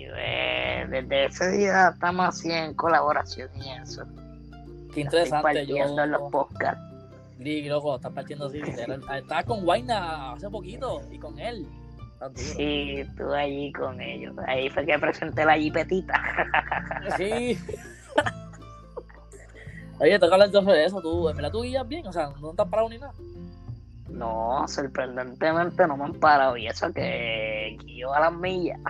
desde 0.04 1.26
ese 1.26 1.50
día 1.52 1.88
estamos 1.88 2.28
así 2.28 2.50
en 2.50 2.74
colaboración 2.74 3.50
y 3.56 3.70
eso. 3.70 4.04
Qué 4.92 5.00
interesante. 5.00 5.66
Yo 5.66 5.76
en 5.76 6.10
los 6.10 6.30
podcasts. 6.30 6.82
Grig, 7.38 7.68
loco, 7.68 7.96
estás 7.96 8.12
partiendo 8.12 8.46
así. 8.46 8.60
Estaba 8.60 9.42
con 9.42 9.64
Guayna 9.64 10.32
hace 10.32 10.48
poquito 10.48 11.02
y 11.10 11.18
con 11.18 11.38
él. 11.38 11.66
Sí, 12.34 13.00
estuve 13.00 13.38
allí 13.38 13.72
con 13.72 14.00
ellos. 14.00 14.34
Ahí 14.46 14.70
fue 14.70 14.86
que 14.86 14.98
presenté 14.98 15.44
la 15.44 15.56
jipetita. 15.56 16.20
sí. 17.16 17.58
Oye, 19.98 20.18
toca 20.18 20.34
hablar 20.34 20.50
de 20.50 20.84
eso. 20.84 21.00
¿Tú, 21.00 21.30
¿Me 21.34 21.42
la 21.42 21.50
tú 21.50 21.62
guías 21.62 21.86
bien? 21.86 22.06
O 22.06 22.12
sea, 22.12 22.30
no 22.40 22.50
estás 22.50 22.68
parado 22.68 22.88
ni 22.88 22.98
nada. 22.98 23.12
No, 24.08 24.66
sorprendentemente 24.66 25.86
no 25.86 25.96
me 25.96 26.04
han 26.04 26.14
parado 26.14 26.56
y 26.56 26.66
eso 26.66 26.92
que 26.92 27.76
yo 27.86 28.14
a 28.14 28.20
las 28.20 28.32
millas. 28.32 28.80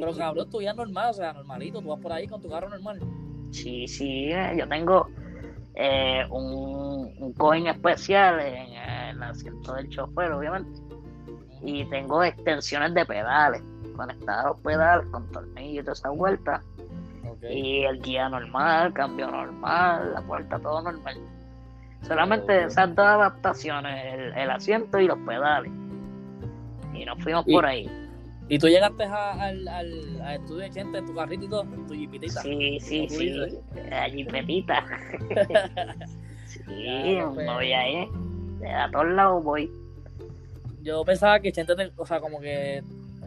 Pero 0.00 0.16
cabrón, 0.16 0.50
tú 0.50 0.62
ya 0.62 0.72
normal, 0.72 1.10
o 1.10 1.12
sea, 1.12 1.32
normalito, 1.32 1.80
tú 1.80 1.88
vas 1.88 2.00
por 2.00 2.12
ahí 2.12 2.26
con 2.26 2.40
tu 2.40 2.48
carro 2.48 2.68
normal. 2.68 3.00
Sí, 3.50 3.86
sí, 3.86 4.30
eh, 4.32 4.54
yo 4.58 4.68
tengo 4.68 5.08
eh, 5.74 6.24
un, 6.30 7.12
un 7.18 7.32
coin 7.34 7.66
especial 7.66 8.40
en 8.40 8.72
el 8.72 9.22
asiento 9.22 9.74
del 9.74 9.88
chofer, 9.90 10.32
obviamente. 10.32 10.80
Y 11.62 11.84
tengo 11.86 12.24
extensiones 12.24 12.94
de 12.94 13.04
pedales, 13.04 13.62
conectadas 13.94 14.44
a 14.44 14.48
los 14.48 14.60
pedales 14.60 15.06
con 15.10 15.30
tornillos 15.30 15.82
y 15.82 15.84
toda 15.84 15.92
esa 15.92 16.10
vuelta. 16.10 16.62
Y 17.42 17.84
el 17.84 18.00
guía 18.02 18.28
normal, 18.28 18.92
cambio 18.92 19.30
normal, 19.30 20.12
la 20.14 20.22
puerta 20.22 20.58
todo 20.58 20.82
normal. 20.82 21.16
Solamente 22.02 22.64
esas 22.64 22.94
dos 22.94 23.06
adaptaciones, 23.06 24.34
el, 24.36 24.50
asiento 24.50 24.98
y 24.98 25.06
los 25.06 25.18
pedales. 25.18 25.70
Y 26.94 27.04
nos 27.04 27.22
fuimos 27.22 27.44
por 27.44 27.66
ahí. 27.66 27.90
¿Y 28.50 28.58
tú 28.58 28.66
llegaste 28.66 29.04
al, 29.04 29.66
al, 29.68 30.20
estudio 30.34 30.64
de 30.64 30.72
gente 30.72 30.98
en 30.98 31.06
tu 31.06 31.14
carrito 31.14 31.44
y 31.44 31.48
todo? 31.48 31.62
¿En 31.62 31.86
tu 31.86 31.94
jipetita? 31.94 32.42
Sí, 32.42 32.78
sí, 32.80 33.08
sí. 33.08 33.32
La 33.88 34.10
jipetita. 34.10 34.84
sí, 36.46 37.18
pues. 37.34 37.46
voy 37.46 37.72
ahí. 37.72 38.08
De 38.58 38.68
a 38.68 38.90
todos 38.90 39.06
lados 39.06 39.44
voy. 39.44 39.70
Yo 40.82 41.04
pensaba 41.04 41.38
que 41.40 41.52
Chente, 41.52 41.92
o 41.96 42.04
sea, 42.04 42.20
como 42.20 42.40
que 42.40 42.82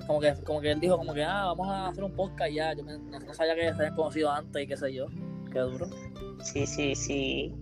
como 0.06 0.20
que 0.20 0.34
como 0.44 0.60
que 0.60 0.72
él 0.72 0.80
dijo 0.82 0.98
como 0.98 1.14
que 1.14 1.24
ah 1.24 1.46
vamos 1.46 1.70
a 1.70 1.88
hacer 1.88 2.04
un 2.04 2.12
podcast 2.12 2.52
ya 2.52 2.74
yo 2.74 2.84
no, 2.84 3.34
sabía 3.34 3.56
que 3.56 3.62
se 3.62 3.70
habían 3.70 3.96
conocido 3.96 4.30
antes 4.30 4.62
y 4.62 4.68
qué 4.68 4.76
sé 4.76 4.94
yo 4.94 5.06
qué 5.50 5.60
duro 5.60 5.88
sí 6.42 6.68
sí 6.68 6.94
sí 6.94 7.56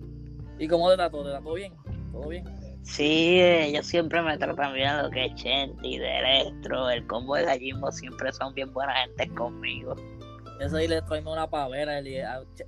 ¿Y 0.58 0.68
cómo 0.68 0.88
te 0.90 0.96
trató? 0.96 1.24
¿Te 1.24 1.30
trató 1.30 1.54
bien? 1.54 1.72
¿Todo 2.12 2.28
bien? 2.28 2.44
Sí, 2.82 3.40
ellos 3.40 3.86
siempre 3.86 4.20
me 4.22 4.36
tratan 4.36 4.74
bien 4.74 5.02
lo 5.02 5.10
que 5.10 5.26
es 5.26 5.34
Chenti, 5.36 5.98
de 5.98 6.18
Electro, 6.18 6.90
el 6.90 7.06
combo 7.06 7.36
de 7.36 7.44
gallismo 7.44 7.92
siempre 7.92 8.32
son 8.32 8.52
bien 8.54 8.72
buenas 8.72 8.96
gente 8.98 9.28
conmigo. 9.34 9.94
Eso 10.60 10.76
ahí 10.76 10.86
le 10.86 11.02
trae 11.02 11.20
una 11.22 11.48
pavera. 11.48 11.98
El, 11.98 12.06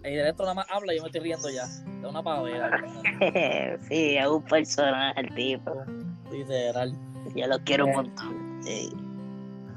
Electro 0.02 0.44
nada 0.44 0.54
más 0.54 0.66
habla 0.70 0.92
y 0.92 0.96
yo 0.96 1.02
me 1.02 1.08
estoy 1.08 1.20
riendo 1.20 1.48
ya. 1.48 1.62
Es 1.62 2.08
una 2.08 2.22
pavera. 2.22 2.82
sí, 3.88 4.16
es 4.16 4.26
un 4.26 4.42
personaje 4.42 5.20
el 5.20 5.34
tipo. 5.34 5.84
Literal. 6.30 6.92
Yo 7.36 7.46
lo 7.46 7.58
quiero 7.60 7.86
un 7.86 7.92
montón. 7.92 8.60
Sí. 8.62 8.90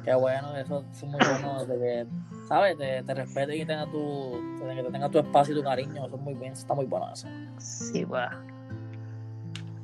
Qué 0.04 0.15
bueno, 0.15 0.56
eso 0.56 0.84
es 0.91 1.04
muy 1.04 1.19
bueno 1.19 1.65
de 1.65 1.78
que, 1.78 2.08
¿sabes? 2.47 2.78
Te, 2.78 3.04
te 3.04 3.13
respete 3.13 3.58
y 3.58 3.65
tenga 3.65 3.86
tu, 3.88 4.39
que 4.60 4.82
te 4.82 4.91
tenga 4.91 5.10
tu 5.10 5.19
espacio 5.19 5.54
y 5.54 5.58
tu 5.58 5.63
cariño. 5.63 6.08
Eso 6.08 6.15
es 6.15 6.21
muy 6.21 6.34
bien, 6.34 6.54
está 6.54 6.73
muy 6.73 6.86
bueno 6.86 7.12
eso. 7.12 7.28
Sí, 7.58 8.04
va. 8.06 8.32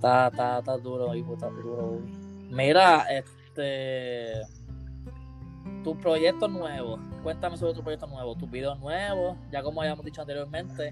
Está, 0.04 0.28
está, 0.28 0.60
está 0.60 0.78
duro, 0.78 1.16
hijo, 1.16 1.34
está 1.36 1.48
duro. 1.48 2.02
Mira, 2.50 3.06
este. 3.10 4.42
Tus 5.82 5.96
proyectos 5.96 6.52
nuevos. 6.52 7.00
Cuéntame 7.24 7.56
sobre 7.56 7.74
tus 7.74 7.84
proyectos 7.84 8.10
nuevos, 8.10 8.38
tus 8.38 8.52
videos 8.52 8.78
nuevos. 8.82 9.38
Ya 9.50 9.64
como 9.64 9.82
habíamos 9.82 10.04
dicho 10.04 10.20
anteriormente, 10.20 10.92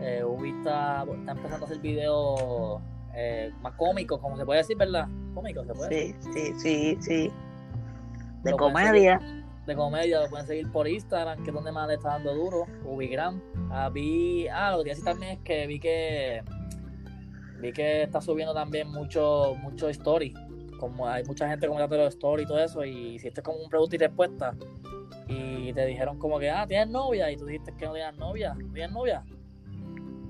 eh, 0.00 0.24
está, 0.58 1.02
está 1.04 1.32
empezando 1.32 1.66
a 1.66 1.68
hacer 1.68 1.80
videos 1.80 2.80
eh, 3.14 3.52
más 3.60 3.74
cómicos, 3.74 4.18
como 4.20 4.38
se 4.38 4.46
puede 4.46 4.60
decir, 4.60 4.78
¿verdad? 4.78 5.06
Cómicos, 5.34 5.66
se 5.66 5.74
puede 5.74 6.06
Sí, 6.06 6.14
sí, 6.32 6.54
sí, 6.58 6.98
sí 7.00 7.32
de 8.42 8.52
comedia. 8.52 9.20
de 9.66 9.76
comedia, 9.76 10.20
lo 10.20 10.30
pueden 10.30 10.46
seguir 10.46 10.72
por 10.72 10.88
Instagram, 10.88 11.42
que 11.42 11.50
es 11.50 11.54
donde 11.54 11.72
más 11.72 11.88
le 11.88 11.94
está 11.94 12.10
dando 12.10 12.34
duro, 12.34 12.66
Ubigram. 12.84 13.38
Ah, 13.70 13.90
vi, 13.90 14.48
ah, 14.48 14.74
lo 14.76 14.82
que 14.82 14.90
decir 14.90 15.04
también 15.04 15.32
es 15.32 15.38
que 15.40 15.66
vi 15.66 15.78
que 15.78 16.42
vi 17.60 17.72
que 17.72 18.02
está 18.02 18.20
subiendo 18.20 18.54
también 18.54 18.88
mucho, 18.88 19.56
mucho 19.60 19.88
story. 19.88 20.34
Como 20.78 21.06
hay 21.06 21.24
mucha 21.24 21.48
gente 21.48 21.66
comentando 21.66 21.96
los 21.98 22.14
stories 22.14 22.46
y 22.46 22.48
todo 22.48 22.58
eso, 22.58 22.84
y 22.84 23.16
es 23.16 23.40
como 23.42 23.58
un 23.58 23.68
pregunta 23.68 23.96
y 23.96 23.98
respuesta, 23.98 24.54
y 25.28 25.72
te 25.72 25.86
dijeron 25.86 26.18
como 26.18 26.38
que, 26.38 26.50
ah, 26.50 26.66
tienes 26.66 26.88
novia, 26.88 27.30
y 27.30 27.36
tú 27.36 27.44
dijiste 27.46 27.74
que 27.76 27.86
no 27.86 27.92
tienes 27.92 28.16
novia, 28.16 28.56
¿tienes 28.72 28.92
novia? 28.92 29.22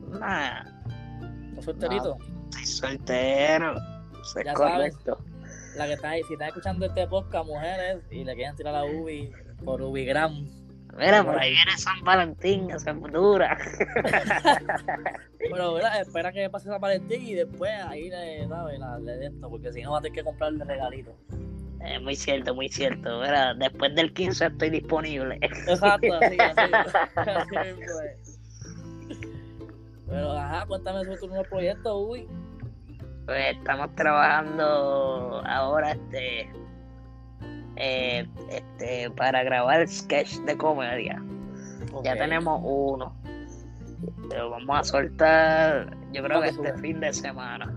Nah. 0.08 0.64
¿Estás 1.50 1.64
solterito? 1.64 2.18
estoy 2.50 2.66
soltero. 2.66 3.74
ya 4.44 4.54
correcto. 4.54 5.16
Sabes, 5.16 5.76
la 5.76 5.86
que 5.86 5.92
está 5.92 6.10
ahí, 6.10 6.22
si 6.24 6.32
están 6.32 6.48
escuchando 6.48 6.86
este 6.86 7.06
podcast, 7.06 7.46
mujeres, 7.46 8.02
y 8.10 8.24
le 8.24 8.34
quieren 8.34 8.56
tirar 8.56 8.74
a 8.74 8.84
Ubi 8.84 9.30
por 9.64 9.80
Ubigram. 9.80 10.48
Mira, 10.96 11.24
por 11.24 11.38
ahí 11.38 11.50
viene 11.50 11.76
San 11.76 12.03
Valentín, 12.03 12.70
esa 12.70 12.92
dura. 12.92 13.57
bueno, 15.50 15.74
¿verdad? 15.74 16.00
espera 16.00 16.33
que 16.33 16.50
pase 16.50 16.68
San 16.68 16.81
Valentín 16.81 17.22
y 17.22 17.35
después 17.35 17.70
ahí 17.87 18.11
le, 18.11 18.46
¿sabes? 18.48 18.79
La, 18.79 18.98
le 18.98 19.26
esto, 19.26 19.48
porque 19.48 19.72
si 19.72 19.83
no 19.83 19.92
va 19.92 19.98
a 19.98 20.03
tener 20.03 20.16
que 20.16 20.24
comprarle 20.24 20.64
regalito. 20.64 21.16
Eh, 21.83 21.98
muy 21.98 22.14
cierto, 22.14 22.55
muy 22.55 22.68
cierto. 22.68 23.20
Después 23.57 23.94
del 23.94 24.12
15 24.12 24.46
estoy 24.46 24.70
disponible. 24.70 25.38
Exacto, 25.40 26.14
así, 26.14 26.37
así. 26.38 26.72
así 27.16 27.57
Pero, 30.07 30.33
ajá, 30.33 30.66
cuéntame 30.66 31.05
sobre 31.05 31.18
tu 31.18 31.29
nuevo 31.29 31.44
proyecto, 31.44 31.98
Uy. 31.98 32.29
Pues 33.24 33.57
estamos 33.57 33.94
trabajando 33.94 35.42
ahora 35.46 35.92
este, 35.92 36.50
eh, 37.82 38.28
este 38.50 39.10
para 39.10 39.42
grabar 39.42 39.88
sketch 39.88 40.36
de 40.40 40.56
comedia. 40.56 41.22
Ya 42.04 42.14
tenemos 42.14 42.60
uno. 42.62 43.16
Pero 44.28 44.50
vamos 44.50 44.78
a 44.78 44.84
soltar, 44.84 45.96
yo 46.12 46.22
creo 46.22 46.42
que 46.42 46.48
este 46.48 46.74
fin 46.74 47.00
de 47.00 47.12
semana. 47.12 47.74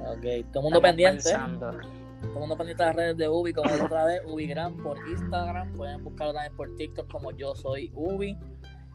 Ok, 0.00 0.50
todo 0.50 0.60
el 0.60 0.62
mundo 0.62 0.80
pendiente. 0.80 1.30
Todo 1.32 2.32
el 2.32 2.40
mundo 2.40 2.56
pendiente 2.56 2.82
de 2.82 2.86
las 2.88 2.96
redes 2.96 3.16
de 3.18 3.28
Ubi, 3.28 3.52
como 3.52 3.70
otra 3.84 4.06
vez, 4.06 4.22
Ubigram 4.26 4.76
por 4.78 4.96
Instagram. 5.08 5.72
Pueden 5.74 6.02
buscarlo 6.02 6.32
también 6.32 6.56
por 6.56 6.74
TikTok 6.76 7.10
como 7.10 7.30
yo 7.32 7.54
soy 7.54 7.92
Ubi. 7.94 8.36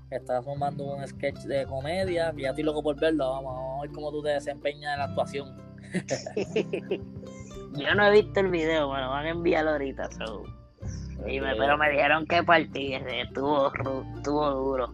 Estás 0.10 0.44
formando 0.44 0.84
un 0.96 1.08
sketch 1.08 1.42
de 1.42 1.66
comedia. 1.68 2.34
Y 2.36 2.42
ya 2.42 2.50
estoy 2.50 2.64
loco 2.64 2.82
por 2.82 3.00
verlo. 3.00 3.30
Vamos 3.30 3.78
a 3.78 3.82
ver 3.84 3.92
cómo 3.92 4.12
tú 4.12 4.24
te 4.24 4.30
desempeñas 4.30 4.94
en 4.94 5.00
la 5.00 5.06
actuación. 5.06 5.70
yo 7.74 7.96
no 7.96 8.06
he 8.06 8.12
visto 8.12 8.40
el 8.40 8.50
video, 8.50 8.92
me 8.92 9.02
lo 9.02 9.10
van 9.10 9.26
a 9.26 9.30
enviar 9.30 9.68
ahorita. 9.68 10.10
Y 11.28 11.40
me, 11.40 11.56
pero 11.56 11.78
me 11.78 11.90
dijeron 11.90 12.26
que 12.26 12.44
partí, 12.44 12.94
estuvo, 12.94 13.72
estuvo 14.16 14.50
duro. 14.52 14.94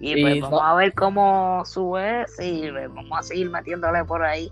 Y 0.00 0.20
pues 0.20 0.40
vamos 0.42 0.60
a 0.62 0.74
ver 0.74 0.92
cómo 0.92 1.64
sube 1.64 2.26
y 2.38 2.70
vamos 2.70 3.18
a 3.18 3.22
seguir 3.22 3.50
metiéndole 3.50 4.04
por 4.04 4.22
ahí. 4.22 4.50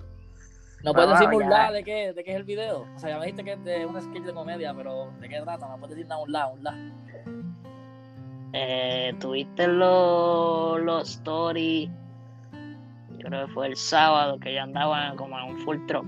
No 0.82 0.92
puedes 0.92 1.18
decir 1.18 1.46
nada 1.46 1.70
de 1.70 1.82
qué, 1.82 2.12
de 2.12 2.24
qué 2.24 2.32
es 2.32 2.36
el 2.36 2.44
video. 2.44 2.86
O 2.94 2.98
sea, 2.98 3.10
ya 3.10 3.18
me 3.18 3.26
dijiste 3.26 3.44
que 3.44 3.52
es 3.52 3.64
de 3.64 3.86
un 3.86 4.00
sketch 4.00 4.24
de 4.24 4.34
comedia, 4.34 4.74
pero 4.74 5.10
¿de 5.20 5.28
qué 5.28 5.40
trata? 5.40 5.66
No 5.66 5.78
puedes 5.78 5.96
decir 5.96 6.06
nada 6.06 6.22
un 6.22 6.32
lado, 6.32 6.52
un 6.52 6.64
lado. 6.64 6.76
Eh, 8.52 9.14
Tuviste 9.18 9.66
los 9.66 10.80
los 10.82 11.10
stories. 11.10 11.90
Yo 13.18 13.28
creo 13.28 13.46
que 13.46 13.52
fue 13.52 13.66
el 13.68 13.76
sábado 13.76 14.38
que 14.38 14.54
ya 14.54 14.62
andaban 14.62 15.16
como 15.16 15.38
en 15.38 15.54
un 15.54 15.58
full 15.60 15.78
truck. 15.86 16.06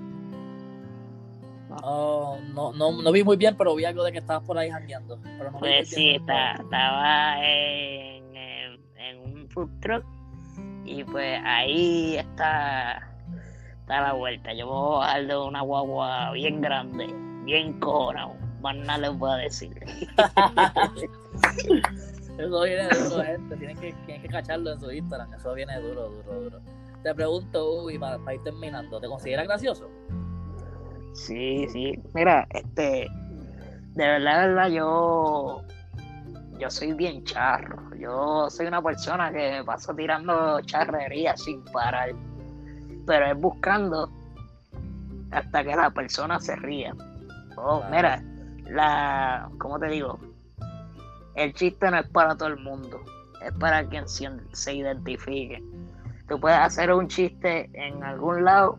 No, 1.80 2.38
no, 2.54 2.72
no, 2.72 3.02
no 3.02 3.12
vi 3.12 3.24
muy 3.24 3.36
bien, 3.36 3.56
pero 3.56 3.74
vi 3.74 3.84
algo 3.84 4.04
de 4.04 4.12
que 4.12 4.18
estabas 4.18 4.44
por 4.44 4.58
ahí 4.58 4.70
jangueando. 4.70 5.18
pues 5.58 5.88
sí, 5.88 6.16
estaba 6.16 7.36
en 7.42 9.48
food 9.50 9.70
truck 9.80 10.04
y 10.84 11.02
pues 11.04 11.40
ahí 11.44 12.16
está 12.16 13.16
está 13.86 14.00
la 14.00 14.14
vuelta. 14.14 14.52
Yo 14.52 14.66
voy 14.66 14.96
a 14.96 14.98
bajar 14.98 15.26
de 15.26 15.36
una 15.36 15.60
guagua 15.60 16.32
bien 16.32 16.60
grande, 16.60 17.06
bien 17.44 17.78
cora, 17.78 18.26
más 18.60 18.76
nada 18.76 18.98
les 18.98 19.16
voy 19.16 19.30
a 19.30 19.36
decir. 19.36 19.78
eso 22.38 22.62
viene 22.62 22.88
duro, 22.88 23.22
gente. 23.22 23.56
Tienen 23.56 23.78
que, 23.78 23.92
tienen 24.06 24.22
que 24.22 24.28
cacharlo 24.28 24.72
en 24.72 24.80
su 24.80 24.90
Instagram. 24.90 25.32
Eso 25.34 25.54
viene 25.54 25.80
duro, 25.80 26.08
duro, 26.08 26.40
duro. 26.40 26.60
Te 27.04 27.14
pregunto, 27.14 27.84
Uy, 27.84 27.96
para, 27.96 28.18
para 28.18 28.34
ir 28.34 28.42
terminando, 28.42 29.00
¿te 29.00 29.06
consideras 29.06 29.46
gracioso? 29.46 29.88
Sí, 31.16 31.66
sí. 31.72 31.98
Mira, 32.14 32.46
este, 32.50 33.08
de 33.94 34.06
verdad, 34.06 34.42
de 34.42 34.46
verdad, 34.48 34.68
yo 34.68 35.62
yo 36.58 36.70
soy 36.70 36.92
bien 36.92 37.24
charro. 37.24 37.94
Yo 37.96 38.48
soy 38.50 38.66
una 38.66 38.82
persona 38.82 39.32
que 39.32 39.62
paso 39.64 39.94
tirando 39.94 40.60
charrería 40.62 41.36
sin 41.36 41.64
parar. 41.64 42.10
Pero 43.06 43.26
es 43.26 43.40
buscando 43.40 44.10
hasta 45.30 45.64
que 45.64 45.74
la 45.74 45.90
persona 45.90 46.38
se 46.40 46.56
ría. 46.56 46.94
Oh, 47.56 47.82
mira, 47.90 48.22
la, 48.66 49.48
¿cómo 49.58 49.78
te 49.78 49.86
digo? 49.86 50.18
El 51.34 51.52
chiste 51.54 51.90
no 51.90 51.98
es 51.98 52.08
para 52.08 52.36
todo 52.36 52.48
el 52.48 52.58
mundo. 52.58 53.00
Es 53.42 53.52
para 53.52 53.86
quien 53.86 54.06
se 54.08 54.74
identifique. 54.74 55.62
Tú 56.28 56.40
puedes 56.40 56.58
hacer 56.58 56.92
un 56.92 57.08
chiste 57.08 57.70
en 57.74 58.02
algún 58.02 58.44
lado 58.44 58.78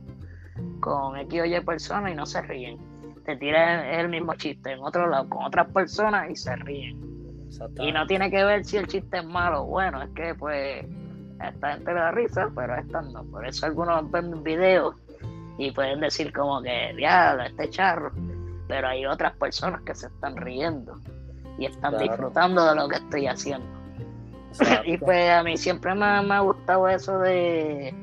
con 0.79 1.17
X 1.17 1.41
o 1.41 1.45
Y 1.45 1.59
personas 1.61 2.11
y 2.11 2.15
no 2.15 2.25
se 2.25 2.41
ríen. 2.41 2.77
Te 3.25 3.35
tiran 3.35 3.85
el 3.85 4.09
mismo 4.09 4.35
chiste 4.35 4.71
en 4.71 4.79
otro 4.81 5.07
lado 5.07 5.27
con 5.29 5.43
otras 5.43 5.67
personas 5.71 6.29
y 6.29 6.35
se 6.35 6.55
ríen 6.55 7.07
y 7.79 7.91
no 7.91 8.05
tiene 8.05 8.29
que 8.29 8.43
ver 8.43 8.65
si 8.65 8.77
el 8.77 8.87
chiste 8.87 9.19
es 9.19 9.25
malo 9.25 9.63
o 9.63 9.65
bueno, 9.65 10.01
es 10.01 10.09
que 10.11 10.35
pues 10.35 10.85
a 11.39 11.49
esta 11.49 11.73
gente 11.73 11.93
le 11.93 11.99
da 11.99 12.11
risa, 12.11 12.49
pero 12.55 12.73
a 12.73 12.79
esta 12.79 13.01
no. 13.01 13.23
Por 13.25 13.45
eso 13.45 13.65
algunos 13.65 14.09
ven 14.11 14.43
videos 14.43 14.95
y 15.57 15.71
pueden 15.71 15.99
decir 15.99 16.33
como 16.33 16.61
que, 16.61 16.93
diablo, 16.95 17.43
este 17.43 17.69
charro. 17.69 18.11
Pero 18.67 18.87
hay 18.87 19.05
otras 19.05 19.35
personas 19.37 19.81
que 19.81 19.95
se 19.95 20.07
están 20.07 20.35
riendo 20.35 20.99
y 21.57 21.65
están 21.65 21.97
disfrutando 21.97 22.65
de 22.65 22.75
lo 22.75 22.87
que 22.87 22.97
estoy 22.97 23.27
haciendo. 23.27 23.67
y 24.85 24.97
pues 24.97 25.31
a 25.31 25.43
mí 25.43 25.57
siempre 25.57 25.93
me, 25.93 26.21
me 26.23 26.35
ha 26.35 26.39
gustado 26.39 26.87
eso 26.89 27.19
de 27.19 27.93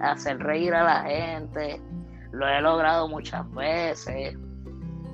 hacer 0.00 0.38
reír 0.38 0.74
a 0.74 0.84
la 0.84 1.02
gente. 1.02 1.80
Lo 2.32 2.46
he 2.46 2.60
logrado 2.60 3.08
muchas 3.08 3.50
veces 3.52 4.36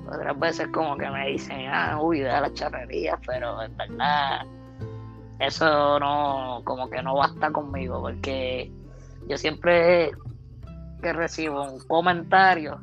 otras 0.07 0.37
veces 0.39 0.67
como 0.69 0.97
que 0.97 1.09
me 1.09 1.27
dicen, 1.27 1.67
ah, 1.69 1.97
uy, 2.01 2.19
de 2.19 2.29
la 2.29 2.53
charrería, 2.53 3.17
pero 3.25 3.61
en 3.63 3.75
verdad 3.77 4.45
eso 5.39 5.99
no, 5.99 6.61
como 6.63 6.89
que 6.89 7.01
no 7.01 7.15
basta 7.15 7.51
conmigo, 7.51 8.01
porque 8.01 8.71
yo 9.27 9.37
siempre 9.37 10.11
que 11.01 11.13
recibo 11.13 11.63
un 11.63 11.79
comentario, 11.87 12.79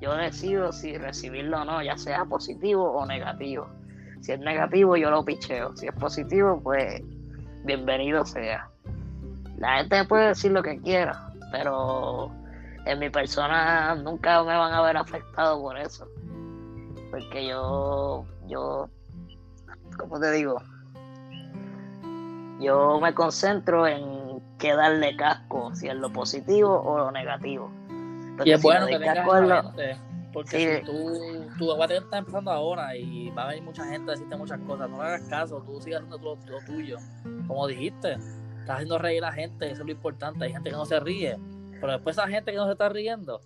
yo 0.00 0.14
decido 0.16 0.72
si 0.72 0.96
recibirlo 0.96 1.62
o 1.62 1.64
no, 1.64 1.82
ya 1.82 1.96
sea 1.96 2.24
positivo 2.24 2.90
o 2.90 3.06
negativo. 3.06 3.68
Si 4.20 4.32
es 4.32 4.40
negativo, 4.40 4.96
yo 4.96 5.10
lo 5.10 5.24
picheo. 5.24 5.76
Si 5.76 5.86
es 5.86 5.94
positivo, 5.94 6.60
pues 6.62 7.02
bienvenido 7.64 8.24
sea. 8.24 8.68
La 9.58 9.78
gente 9.78 10.04
puede 10.04 10.28
decir 10.28 10.52
lo 10.52 10.62
que 10.62 10.80
quiera, 10.80 11.28
pero 11.52 12.30
en 12.86 12.98
mi 12.98 13.10
persona 13.10 13.94
nunca 13.94 14.42
me 14.42 14.56
van 14.56 14.72
a 14.72 14.82
ver 14.82 14.96
afectado 14.96 15.60
por 15.60 15.78
eso 15.78 16.08
porque 17.14 17.46
yo, 17.46 18.24
yo, 18.48 18.88
¿cómo 19.96 20.18
te 20.18 20.32
digo? 20.32 20.60
Yo 22.60 22.98
me 23.00 23.14
concentro 23.14 23.86
en 23.86 24.42
qué 24.58 24.74
darle 24.74 25.14
casco, 25.16 25.72
si 25.76 25.86
es 25.86 25.94
lo 25.94 26.12
positivo 26.12 26.82
o 26.82 26.98
lo 26.98 27.12
negativo. 27.12 27.70
y 28.44 28.50
es 28.50 28.60
bueno 28.60 28.86
que 28.86 28.98
tengas 28.98 29.24
lo... 29.24 29.72
porque 30.32 30.80
si 30.80 30.86
tú, 30.86 31.46
tu 31.56 31.70
aguante 31.70 31.98
está 31.98 32.18
empezando 32.18 32.50
ahora 32.50 32.96
y 32.96 33.30
va 33.30 33.44
a 33.44 33.48
venir 33.50 33.62
mucha 33.62 33.84
gente 33.84 34.10
a 34.10 34.14
decirte 34.14 34.36
muchas 34.36 34.58
cosas, 34.62 34.90
no 34.90 34.96
le 34.96 35.04
hagas 35.04 35.22
caso, 35.28 35.62
tú 35.64 35.80
sigas 35.80 36.02
haciendo 36.02 36.36
lo, 36.46 36.58
tuyo. 36.66 36.96
Como 37.46 37.68
dijiste, 37.68 38.16
estás 38.64 38.76
haciendo 38.76 38.98
reír 38.98 39.22
a 39.24 39.28
la 39.28 39.32
gente, 39.32 39.66
eso 39.66 39.82
es 39.82 39.86
lo 39.86 39.92
importante. 39.92 40.44
Hay 40.44 40.52
gente 40.52 40.70
que 40.70 40.76
no 40.76 40.86
se 40.86 40.98
ríe, 41.00 41.38
pero 41.80 41.92
después 41.92 42.16
esa 42.16 42.26
gente 42.28 42.50
que 42.50 42.56
no 42.56 42.66
se 42.66 42.72
está 42.72 42.88
riendo, 42.88 43.40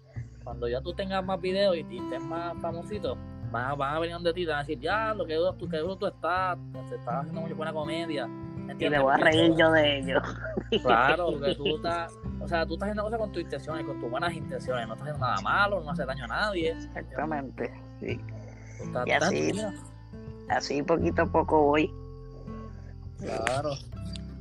cuando 0.45 0.69
ya 0.69 0.81
tú 0.81 0.95
tengas 0.95 1.25
más 1.25 1.41
videos 1.41 1.77
y, 1.77 1.87
y 1.91 1.99
estés 1.99 2.23
más 2.23 2.57
famosito, 2.61 3.19
van, 3.51 3.81
a 3.81 3.99
venir 3.99 4.17
de 4.19 4.33
ti 4.33 4.43
y 4.43 4.45
te 4.45 4.51
van 4.51 4.59
a 4.59 4.63
decir, 4.63 4.81
ya, 4.81 5.15
lo 5.15 5.27
que 5.27 5.35
duro 5.35 5.53
tú, 5.55 5.69
que 5.69 5.79
duro 5.79 5.97
tú 5.97 6.07
estás, 6.07 6.59
te 6.89 6.95
estás 6.95 7.15
haciendo 7.15 7.41
muy 7.41 7.53
buena 7.53 7.73
comedia. 7.73 8.29
Y 8.79 8.91
me 8.91 8.99
voy 8.99 9.15
a 9.15 9.17
reír 9.17 9.57
yo 9.57 9.71
de 9.73 9.99
ellos. 9.99 10.23
Claro, 10.83 11.31
porque 11.33 11.55
tú 11.55 11.77
estás, 11.77 12.13
o 12.41 12.47
sea, 12.47 12.67
tú 12.67 12.75
estás 12.75 12.89
haciendo 12.89 13.03
cosas 13.05 13.19
con 13.19 13.33
tus 13.33 13.43
intenciones, 13.43 13.87
con 13.87 13.99
tus 14.01 14.11
buenas 14.11 14.35
intenciones, 14.35 14.87
no 14.87 14.93
estás 14.93 15.09
haciendo 15.09 15.27
nada 15.27 15.41
malo, 15.41 15.81
no 15.83 15.91
hace 15.91 16.05
daño 16.05 16.25
a 16.25 16.29
nadie. 16.29 16.71
Exactamente, 16.73 17.73
sí. 18.01 18.21
y 19.07 19.11
así, 19.13 19.53
así 20.51 20.83
poquito 20.83 21.23
a 21.23 21.27
poco 21.27 21.63
voy. 21.63 21.91
Claro. 23.19 23.71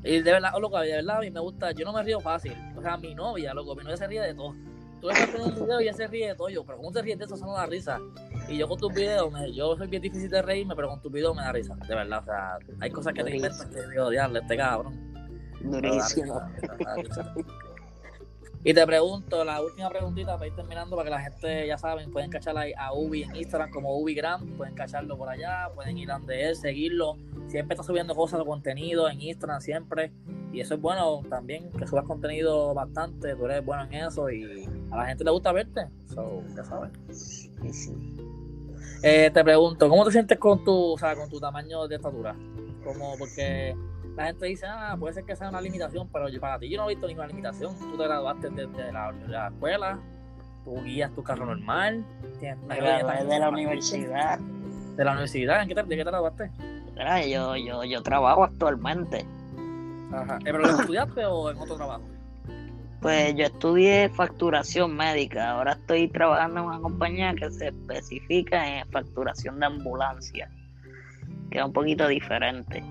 Y 0.04 0.22
de 0.22 0.32
verdad, 0.32 0.52
loco, 0.60 0.80
de 0.80 0.92
verdad 0.92 1.18
a 1.18 1.22
mí 1.22 1.32
me 1.32 1.40
gusta, 1.40 1.72
yo 1.72 1.86
no 1.86 1.94
me 1.94 2.04
río 2.04 2.20
fácil. 2.20 2.54
O 2.76 2.82
sea, 2.82 2.98
mi 2.98 3.14
novia, 3.14 3.54
loco, 3.54 3.76
mi 3.76 3.84
novia 3.84 3.98
se 3.98 4.08
ríe 4.08 4.22
de 4.22 4.34
todo. 4.34 4.56
Tú 5.02 5.08
le 5.08 5.14
estás 5.14 5.40
un 5.40 5.54
video 5.54 5.80
y 5.80 5.84
ella 5.84 5.94
se 5.94 6.08
ríe 6.08 6.28
de 6.30 6.36
todo, 6.36 6.50
yo, 6.50 6.66
pero 6.66 6.78
¿cómo 6.78 6.92
se 6.92 7.02
ríe 7.02 7.16
de 7.16 7.26
eso? 7.26 7.38
No 7.38 7.54
da 7.54 7.66
risa. 7.68 8.00
Y 8.50 8.58
yo 8.58 8.68
con 8.68 8.80
tus 8.80 8.94
videos, 8.94 9.32
me, 9.32 9.54
yo 9.54 9.78
soy 9.78 9.88
bien 9.88 10.02
difícil 10.02 10.30
de 10.30 10.42
reírme, 10.42 10.76
pero 10.76 10.90
con 10.90 11.02
tus 11.02 11.12
videos 11.12 11.36
me 11.36 11.44
da 11.44 11.52
risa, 11.52 11.76
de 11.76 11.96
verdad. 11.96 12.20
O 12.20 12.26
sea, 12.26 12.58
hay 12.80 12.90
cosas 12.90 13.14
que 13.14 13.24
te 13.24 13.36
inventan 13.36 13.70
que 13.70 13.88
digo, 13.90 14.10
diablo, 14.10 14.40
este 14.40 14.58
cabrón. 14.58 15.14
Y 18.64 18.74
te 18.74 18.86
pregunto, 18.86 19.46
la 19.46 19.62
última 19.62 19.90
preguntita 19.90 20.36
para 20.36 20.48
ir 20.48 20.56
terminando, 20.56 20.96
para 20.96 21.06
que 21.06 21.12
la 21.12 21.22
gente 21.22 21.68
ya 21.68 21.78
saben, 21.78 22.12
pueden 22.12 22.30
cacharla 22.30 22.62
ahí 22.62 22.74
a 22.78 22.94
Ubi 22.94 23.24
en 23.24 23.36
Instagram 23.36 23.70
como 23.70 23.98
UbiGram, 23.98 24.58
pueden 24.58 24.74
cacharlo 24.74 25.18
por 25.18 25.30
allá, 25.30 25.70
pueden 25.74 25.98
ir 25.98 26.10
donde 26.10 26.50
él, 26.50 26.56
seguirlo. 26.56 27.18
Siempre 27.48 27.76
está 27.76 27.84
subiendo 27.84 28.14
cosas 28.14 28.40
de 28.40 28.46
contenido 28.46 29.10
en 29.10 29.22
Instagram, 29.22 29.62
siempre. 29.62 30.12
Y 30.52 30.62
eso 30.62 30.74
es 30.74 30.82
bueno 30.82 31.22
también, 31.30 31.70
que 31.72 31.86
subas 31.88 32.06
contenido 32.06 32.74
bastante, 32.74 33.36
tú 33.36 33.46
eres 33.46 33.64
bueno 33.64 33.84
en 33.84 33.94
eso 34.06 34.30
y 34.30 34.68
a 34.92 34.98
la 34.98 35.06
gente 35.06 35.24
le 35.24 35.32
gusta 35.32 35.52
verte. 35.52 35.88
So, 36.14 36.44
ya 36.56 36.64
sabes. 36.64 36.92
Eh, 39.04 39.30
te 39.32 39.44
pregunto, 39.44 39.88
¿cómo 39.88 40.04
te 40.06 40.12
sientes 40.12 40.38
con 40.40 40.64
tu, 40.64 40.94
o 40.94 40.98
sea, 40.98 41.16
con 41.16 41.30
tu 41.30 41.40
tamaño 41.40 41.88
de 41.88 41.96
estatura? 41.96 42.36
Como 42.84 43.18
porque 43.18 43.76
la 44.18 44.26
gente 44.26 44.48
dice, 44.48 44.66
ah, 44.66 44.96
puede 45.00 45.14
ser 45.14 45.26
que 45.26 45.36
sea 45.36 45.50
una 45.50 45.62
limitación, 45.62 46.10
pero 46.12 46.26
para 46.42 46.58
ti 46.58 46.70
yo 46.70 46.78
no 46.78 46.86
he 46.90 46.96
visto 46.96 47.08
ninguna 47.08 47.28
limitación. 47.28 47.78
Tú 47.78 47.98
te 47.98 48.04
graduaste 48.04 48.50
desde 48.50 48.92
la, 48.92 49.12
la 49.28 49.48
escuela, 49.50 50.00
tú 50.66 50.82
guías 50.82 51.14
tu 51.14 51.22
carro 51.22 51.46
normal. 51.46 52.04
Tienes 52.40 52.68
de 52.68 53.40
la 53.40 53.50
universidad. 53.50 54.40
¿De 54.40 55.06
la 55.06 55.12
universidad? 55.12 55.62
¿En 55.62 55.68
qué 55.68 55.76
te, 55.76 55.84
¿De 55.84 55.96
qué 55.96 56.04
te 56.04 56.10
graduaste? 56.10 56.52
yo, 57.30 57.56
yo, 57.56 57.84
yo 57.84 58.02
trabajo 58.02 58.44
actualmente. 58.44 59.24
Ajá. 60.12 60.40
¿Pero 60.44 60.58
lo 60.58 60.68
estudiaste 60.68 61.24
o 61.26 61.52
en 61.52 61.58
otro 61.60 61.76
trabajo? 61.76 62.04
Pues 63.02 63.36
yo 63.36 63.46
estudié 63.46 64.10
facturación 64.10 64.96
médica. 64.96 65.52
Ahora 65.52 65.74
estoy 65.74 66.08
trabajando 66.08 66.62
en 66.62 66.66
una 66.66 66.80
compañía 66.80 67.36
que 67.36 67.52
se 67.52 67.68
especifica 67.68 68.80
en 68.80 68.90
facturación 68.90 69.60
de 69.60 69.68
ambulancia, 69.68 70.50
que 71.52 71.60
es 71.60 71.64
un 71.64 71.74
poquito 71.74 72.08
diferente. 72.08 72.84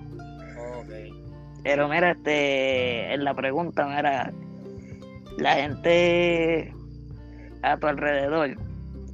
Pero 1.63 1.87
mira, 1.87 2.11
este, 2.11 3.13
en 3.13 3.23
la 3.23 3.33
pregunta, 3.33 3.85
mira, 3.87 4.31
la 5.37 5.55
gente 5.55 6.73
a 7.61 7.77
tu 7.77 7.87
alrededor, 7.87 8.55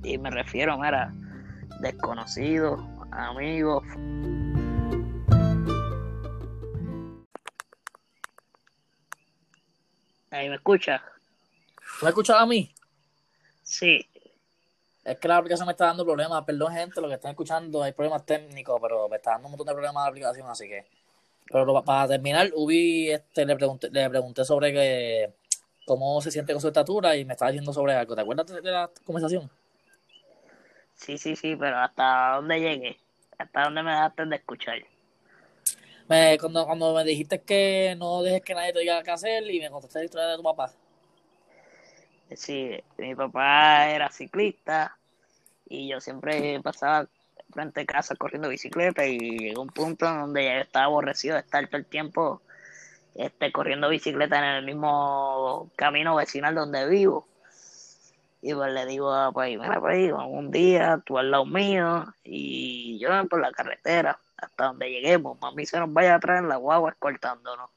y 0.04 0.18
me 0.18 0.30
refiero, 0.30 0.78
mira, 0.78 1.12
desconocidos, 1.80 2.80
amigos. 3.12 3.84
Ahí 10.32 10.50
me 10.50 10.56
escucha. 10.56 11.02
¿Me 12.02 12.10
escuchas 12.10 12.38
a 12.40 12.46
mí? 12.46 12.74
Sí. 13.62 14.08
Es 15.04 15.20
que 15.20 15.28
la 15.28 15.38
aplicación 15.38 15.68
me 15.68 15.74
está 15.74 15.86
dando 15.86 16.06
problemas. 16.06 16.44
Perdón, 16.44 16.74
gente, 16.74 17.02
lo 17.02 17.08
que 17.08 17.16
están 17.16 17.32
escuchando, 17.32 17.84
hay 17.84 17.92
problemas 17.92 18.26
técnicos, 18.26 18.80
pero 18.82 19.08
me 19.10 19.18
está 19.18 19.32
dando 19.32 19.48
un 19.48 19.52
montón 19.52 19.68
de 19.68 19.74
problemas 19.74 20.04
de 20.04 20.06
la 20.06 20.10
aplicación, 20.10 20.50
así 20.50 20.68
que. 20.68 21.03
Pero 21.50 21.84
para 21.84 22.08
terminar, 22.08 22.50
Ubi 22.56 23.12
este, 23.12 23.46
le, 23.46 23.56
pregunté, 23.56 23.90
le 23.92 24.10
pregunté 24.10 24.44
sobre 24.46 24.74
que, 24.74 25.34
cómo 25.86 26.22
se 26.22 26.32
siente 26.32 26.54
con 26.54 26.62
su 26.62 26.68
estatura 26.68 27.16
y 27.16 27.26
me 27.26 27.34
estaba 27.34 27.52
diciendo 27.52 27.74
sobre 27.74 27.94
algo. 27.94 28.16
¿Te 28.16 28.22
acuerdas 28.22 28.48
de 28.48 28.72
la 28.72 28.90
conversación? 29.06 29.50
Sí, 30.96 31.18
sí, 31.18 31.36
sí, 31.36 31.56
pero 31.56 31.78
¿hasta 31.78 32.36
dónde 32.36 32.60
llegué? 32.60 32.98
¿Hasta 33.38 33.64
dónde 33.64 33.84
me 33.84 33.92
dejaste 33.92 34.26
de 34.26 34.36
escuchar? 34.36 34.78
Me, 36.08 36.38
cuando, 36.40 36.66
cuando 36.66 36.94
me 36.94 37.04
dijiste 37.04 37.42
que 37.42 37.96
no 37.98 38.22
dejes 38.22 38.42
que 38.42 38.54
nadie 38.54 38.74
te 38.74 38.80
diga 38.80 39.04
qué 39.04 39.12
hacer 39.12 39.50
y 39.50 39.60
me 39.60 39.70
contaste 39.70 40.00
la 40.00 40.06
historia 40.06 40.28
de 40.28 40.38
tu 40.38 40.44
papá. 40.44 40.72
Sí, 42.36 42.72
mi 42.98 43.16
papá 43.16 43.90
era 43.90 44.10
ciclista 44.10 44.98
y 45.68 45.88
yo 45.88 46.00
siempre 46.00 46.60
pasaba 46.62 47.08
frente 47.54 47.82
a 47.82 47.86
casa 47.86 48.16
corriendo 48.16 48.50
bicicleta 48.50 49.06
y 49.06 49.18
llegó 49.18 49.62
un 49.62 49.70
punto 49.70 50.08
en 50.08 50.20
donde 50.20 50.46
ya 50.46 50.60
estaba 50.62 50.86
aborrecido 50.86 51.36
de 51.36 51.42
estar 51.42 51.66
todo 51.68 51.78
el 51.78 51.86
tiempo 51.86 52.42
este, 53.16 53.52
corriendo 53.52 53.90
bicicleta 53.90 54.40
en 54.40 54.44
el 54.44 54.66
mismo 54.66 55.70
camino 55.76 56.16
vecinal 56.16 56.56
donde 56.56 56.88
vivo. 56.88 57.28
Y 58.42 58.54
pues 58.54 58.74
le 58.74 58.86
digo 58.86 59.14
a 59.14 59.32
país, 59.32 59.58
mira 59.58 59.80
país, 59.80 60.12
un 60.12 60.52
día 60.52 61.02
tú 61.06 61.18
al 61.18 61.32
lado 61.32 61.46
mío 61.46 62.14
y 62.26 63.00
yo 63.00 63.10
por 63.30 63.40
la 63.40 63.52
carretera 63.52 64.20
hasta 64.36 64.66
donde 64.66 64.90
lleguemos. 64.90 65.40
Mami 65.40 65.66
se 65.66 65.80
nos 65.80 65.94
vaya 65.94 66.16
a 66.16 66.20
traer 66.20 66.44
la 66.44 66.58
guagua 66.58 66.92
escoltándonos. 66.92 67.70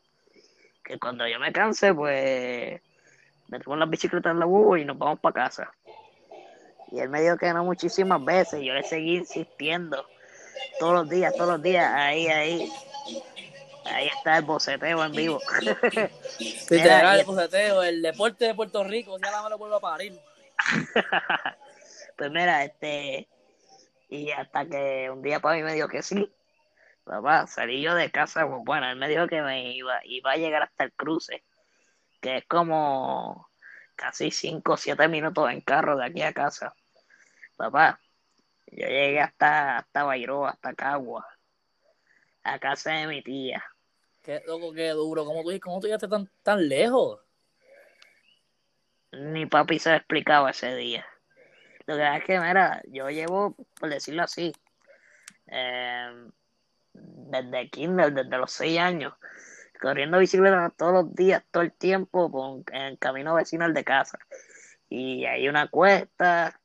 Que 0.82 0.98
cuando 0.98 1.26
yo 1.28 1.38
me 1.38 1.52
canse, 1.52 1.94
pues 1.94 2.80
metemos 3.48 3.78
las 3.78 3.90
bicicletas 3.90 4.32
en 4.32 4.40
la 4.40 4.46
guagua 4.46 4.80
y 4.80 4.84
nos 4.84 4.98
vamos 4.98 5.20
para 5.20 5.44
casa. 5.44 5.70
Y 6.90 7.00
él 7.00 7.08
me 7.08 7.20
dijo 7.20 7.36
que 7.36 7.52
no 7.52 7.64
muchísimas 7.64 8.24
veces. 8.24 8.62
Yo 8.62 8.74
le 8.74 8.82
seguí 8.82 9.16
insistiendo. 9.16 10.06
Todos 10.78 10.94
los 10.94 11.08
días, 11.08 11.34
todos 11.34 11.50
los 11.50 11.62
días. 11.62 11.92
Ahí, 11.94 12.26
ahí. 12.28 12.72
Ahí 13.86 14.08
está 14.08 14.38
el 14.38 14.44
boceteo 14.44 15.04
en 15.04 15.12
vivo. 15.12 15.40
Literal, 16.70 17.20
el 17.20 17.26
boceteo, 17.26 17.82
el 17.82 18.02
deporte 18.02 18.46
de 18.46 18.54
Puerto 18.54 18.82
Rico, 18.82 19.16
ya 19.22 19.30
no 19.42 19.48
lo 19.48 19.58
vuelvo 19.58 19.76
a 19.76 19.80
parir. 19.80 20.18
pues 22.16 22.30
mira, 22.30 22.64
este. 22.64 23.28
Y 24.08 24.30
hasta 24.30 24.66
que 24.66 25.10
un 25.10 25.22
día 25.22 25.40
para 25.40 25.56
mí 25.56 25.62
me 25.62 25.74
dijo 25.74 25.88
que 25.88 26.02
sí. 26.02 26.28
Papá, 27.04 27.46
salí 27.46 27.80
yo 27.80 27.94
de 27.94 28.10
casa, 28.10 28.46
pues 28.48 28.62
bueno, 28.64 28.90
él 28.90 28.96
me 28.96 29.08
dijo 29.08 29.28
que 29.28 29.40
me 29.40 29.72
iba, 29.72 30.00
iba 30.04 30.32
a 30.32 30.36
llegar 30.36 30.64
hasta 30.64 30.82
el 30.82 30.92
cruce, 30.92 31.44
que 32.20 32.38
es 32.38 32.44
como 32.46 33.48
casi 33.96 34.30
5 34.30 34.74
o 34.74 34.76
7 34.76 35.08
minutos 35.08 35.50
en 35.50 35.60
carro 35.62 35.96
de 35.96 36.06
aquí 36.06 36.22
a 36.22 36.32
casa. 36.32 36.74
Papá, 37.56 37.98
yo 38.66 38.86
llegué 38.86 39.20
hasta, 39.20 39.78
hasta 39.78 40.04
Bairro, 40.04 40.46
hasta 40.46 40.74
Cagua, 40.74 41.26
a 42.42 42.58
casa 42.58 42.92
de 42.92 43.06
mi 43.06 43.22
tía. 43.22 43.64
Qué 44.22 44.42
loco, 44.46 44.72
qué 44.72 44.90
duro. 44.90 45.24
¿Cómo 45.24 45.42
tú, 45.42 45.58
cómo 45.60 45.80
tú 45.80 45.86
llegaste 45.86 46.08
tan, 46.08 46.30
tan 46.42 46.68
lejos? 46.68 47.20
Ni 49.12 49.46
papi 49.46 49.78
se 49.78 49.96
explicaba 49.96 50.50
ese 50.50 50.74
día. 50.74 51.06
Lo 51.86 51.96
que 51.96 52.16
es 52.16 52.24
que, 52.24 52.40
mira, 52.40 52.82
yo 52.88 53.08
llevo, 53.08 53.54
por 53.78 53.88
decirlo 53.88 54.24
así, 54.24 54.52
eh, 55.46 56.28
desde 56.92 57.70
kinder, 57.70 58.12
desde 58.12 58.38
los 58.38 58.50
6 58.52 58.78
años, 58.78 59.14
corriendo 59.78 60.18
bicicleta 60.18 60.72
todos 60.76 60.92
los 60.92 61.14
días, 61.14 61.44
todo 61.50 61.62
el 61.62 61.72
tiempo, 61.72 62.62
en 62.72 62.82
el 62.82 62.98
camino 62.98 63.34
vecinal 63.34 63.74
de 63.74 63.84
casa. 63.84 64.18
Y 64.88 65.24
hay 65.24 65.48
una 65.48 65.68
cuesta, 65.68 66.60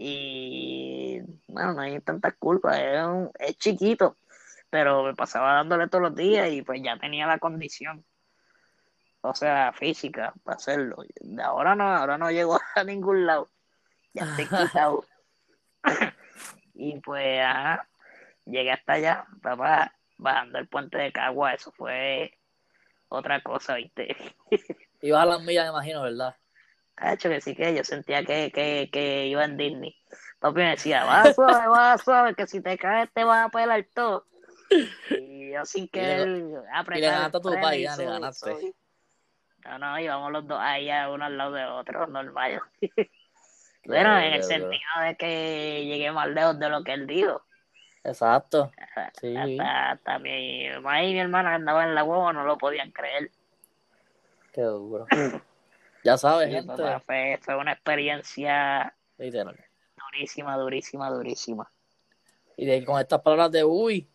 y 0.00 1.20
bueno, 1.48 1.72
no 1.72 1.80
hay 1.80 2.00
tantas 2.00 2.34
culpas, 2.38 2.78
es, 2.78 3.50
es 3.50 3.58
chiquito, 3.58 4.16
pero 4.70 5.02
me 5.02 5.14
pasaba 5.14 5.54
dándole 5.54 5.88
todos 5.88 6.02
los 6.02 6.14
días 6.14 6.50
y 6.52 6.62
pues 6.62 6.80
ya 6.82 6.96
tenía 6.98 7.26
la 7.26 7.40
condición, 7.40 8.04
o 9.22 9.34
sea, 9.34 9.72
física 9.72 10.34
para 10.44 10.56
hacerlo. 10.56 11.02
De 11.20 11.42
ahora 11.42 11.74
no, 11.74 11.92
ahora 11.92 12.16
no 12.16 12.30
llego 12.30 12.60
a 12.76 12.84
ningún 12.84 13.26
lado, 13.26 13.50
ya 14.14 14.22
estoy 14.24 14.46
quitado. 14.46 15.04
y 16.74 17.00
pues, 17.00 17.40
ajá, 17.40 17.88
llegué 18.44 18.70
hasta 18.70 18.92
allá, 18.92 19.26
papá, 19.42 19.96
bajando 20.16 20.58
el 20.58 20.68
puente 20.68 20.98
de 20.98 21.10
Cagua, 21.10 21.54
eso 21.54 21.72
fue 21.72 22.37
otra 23.08 23.42
cosa, 23.42 23.74
¿viste? 23.76 24.16
Iba 25.00 25.22
a 25.22 25.26
las 25.26 25.42
millas, 25.42 25.64
me 25.64 25.70
imagino, 25.70 26.02
¿verdad? 26.02 26.36
hecho 27.12 27.28
que 27.28 27.40
sí 27.40 27.54
que 27.54 27.74
yo 27.74 27.84
sentía 27.84 28.24
que, 28.24 28.50
que, 28.52 28.88
que 28.92 29.26
iba 29.26 29.44
en 29.44 29.56
Disney. 29.56 29.96
Papi 30.40 30.56
me 30.56 30.70
decía, 30.70 31.04
va 31.04 31.32
suave, 31.32 31.68
va 31.68 31.98
suave, 31.98 32.34
que 32.34 32.46
si 32.46 32.60
te 32.60 32.76
caes 32.78 33.10
te 33.12 33.24
vas 33.24 33.46
a 33.46 33.48
pelar 33.50 33.86
todo. 33.94 34.26
Y 35.10 35.52
yo 35.52 35.64
sin 35.64 35.88
querer 35.88 36.44
apretar. 36.72 36.98
Y 36.98 37.00
le 37.00 37.06
ganaste 37.10 37.36
a 37.36 37.40
tu 37.40 37.50
país, 37.60 37.96
le 37.96 38.04
ganaste. 38.04 38.74
No, 39.64 39.78
no, 39.78 39.98
íbamos 39.98 40.32
los 40.32 40.46
dos 40.46 40.58
ahí, 40.60 40.88
uno 41.10 41.24
al 41.24 41.36
lado 41.36 41.52
de 41.52 41.64
otro, 41.64 42.06
normal. 42.06 42.60
bueno, 43.84 44.18
en 44.18 44.34
el 44.34 44.42
sentido 44.42 45.00
de 45.04 45.16
que 45.16 45.84
llegué 45.84 46.12
más 46.12 46.28
lejos 46.28 46.58
de 46.58 46.68
lo 46.68 46.84
que 46.84 46.92
él 46.92 47.06
dijo. 47.06 47.42
Exacto. 48.08 48.72
Sí. 49.20 49.36
Hasta, 49.36 50.18
mi 50.18 50.68
mamá 50.68 51.02
y 51.02 51.12
mi 51.12 51.20
hermana 51.20 51.54
andaban 51.54 51.88
en 51.88 51.94
la 51.94 52.04
huevo 52.04 52.32
no 52.32 52.44
lo 52.44 52.56
podían 52.58 52.90
creer. 52.90 53.30
Qué 54.52 54.62
duro. 54.62 55.06
ya 56.04 56.16
sabes, 56.16 56.50
gente. 56.50 56.74
fue, 57.04 57.38
fue, 57.42 57.56
una 57.56 57.72
experiencia 57.72 58.94
durísima, 59.18 60.56
durísima, 60.56 61.10
durísima. 61.10 61.70
Y 62.56 62.66
de, 62.66 62.84
con 62.84 62.98
estas 62.98 63.20
palabras 63.20 63.52
de 63.52 63.64
Uy, 63.64 64.08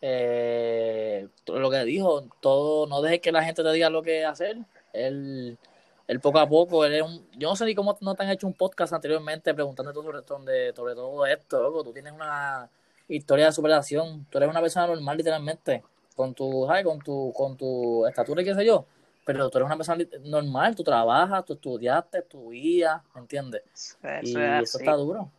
eh, 0.00 1.26
lo 1.46 1.70
que 1.70 1.84
dijo, 1.84 2.28
todo, 2.40 2.86
no 2.86 3.02
dejes 3.02 3.20
que 3.20 3.32
la 3.32 3.42
gente 3.42 3.62
te 3.62 3.72
diga 3.72 3.90
lo 3.90 4.02
que 4.02 4.24
hacer. 4.24 4.58
Él, 4.92 5.58
él 6.06 6.20
poco 6.20 6.38
a 6.38 6.48
poco, 6.48 6.84
él 6.84 6.94
es 6.94 7.02
un, 7.02 7.28
yo 7.32 7.48
no 7.48 7.56
sé 7.56 7.64
ni 7.64 7.74
cómo 7.74 7.96
no 8.00 8.14
te 8.14 8.22
han 8.22 8.30
hecho 8.30 8.46
un 8.46 8.54
podcast 8.54 8.92
anteriormente 8.92 9.54
preguntándote 9.54 10.00
sobre, 10.00 10.22
sobre, 10.22 10.72
sobre 10.74 10.94
todo 10.94 11.26
esto, 11.26 11.62
loco. 11.62 11.82
Tú 11.82 11.92
tienes 11.92 12.12
una 12.12 12.68
historia 13.08 13.46
de 13.46 13.52
superación. 13.52 14.26
Tú 14.30 14.38
eres 14.38 14.50
una 14.50 14.60
persona 14.60 14.86
normal, 14.86 15.16
literalmente, 15.16 15.82
con 16.14 16.34
tu, 16.34 16.66
con 16.84 16.98
tu, 17.00 17.32
con 17.34 17.56
tu 17.56 18.06
estatura 18.06 18.42
y 18.42 18.44
qué 18.44 18.54
sé 18.54 18.64
yo. 18.64 18.86
Pero 19.24 19.50
tú 19.50 19.58
eres 19.58 19.66
una 19.66 19.76
persona 19.76 20.04
normal, 20.24 20.74
tú 20.74 20.82
trabajas, 20.82 21.44
tú 21.44 21.54
estudiaste, 21.54 22.22
tu 22.22 22.50
vida, 22.50 23.04
¿entiendes? 23.14 23.98
y 24.22 24.36
eso 24.36 24.78
está 24.78 24.92
duro. 24.92 25.30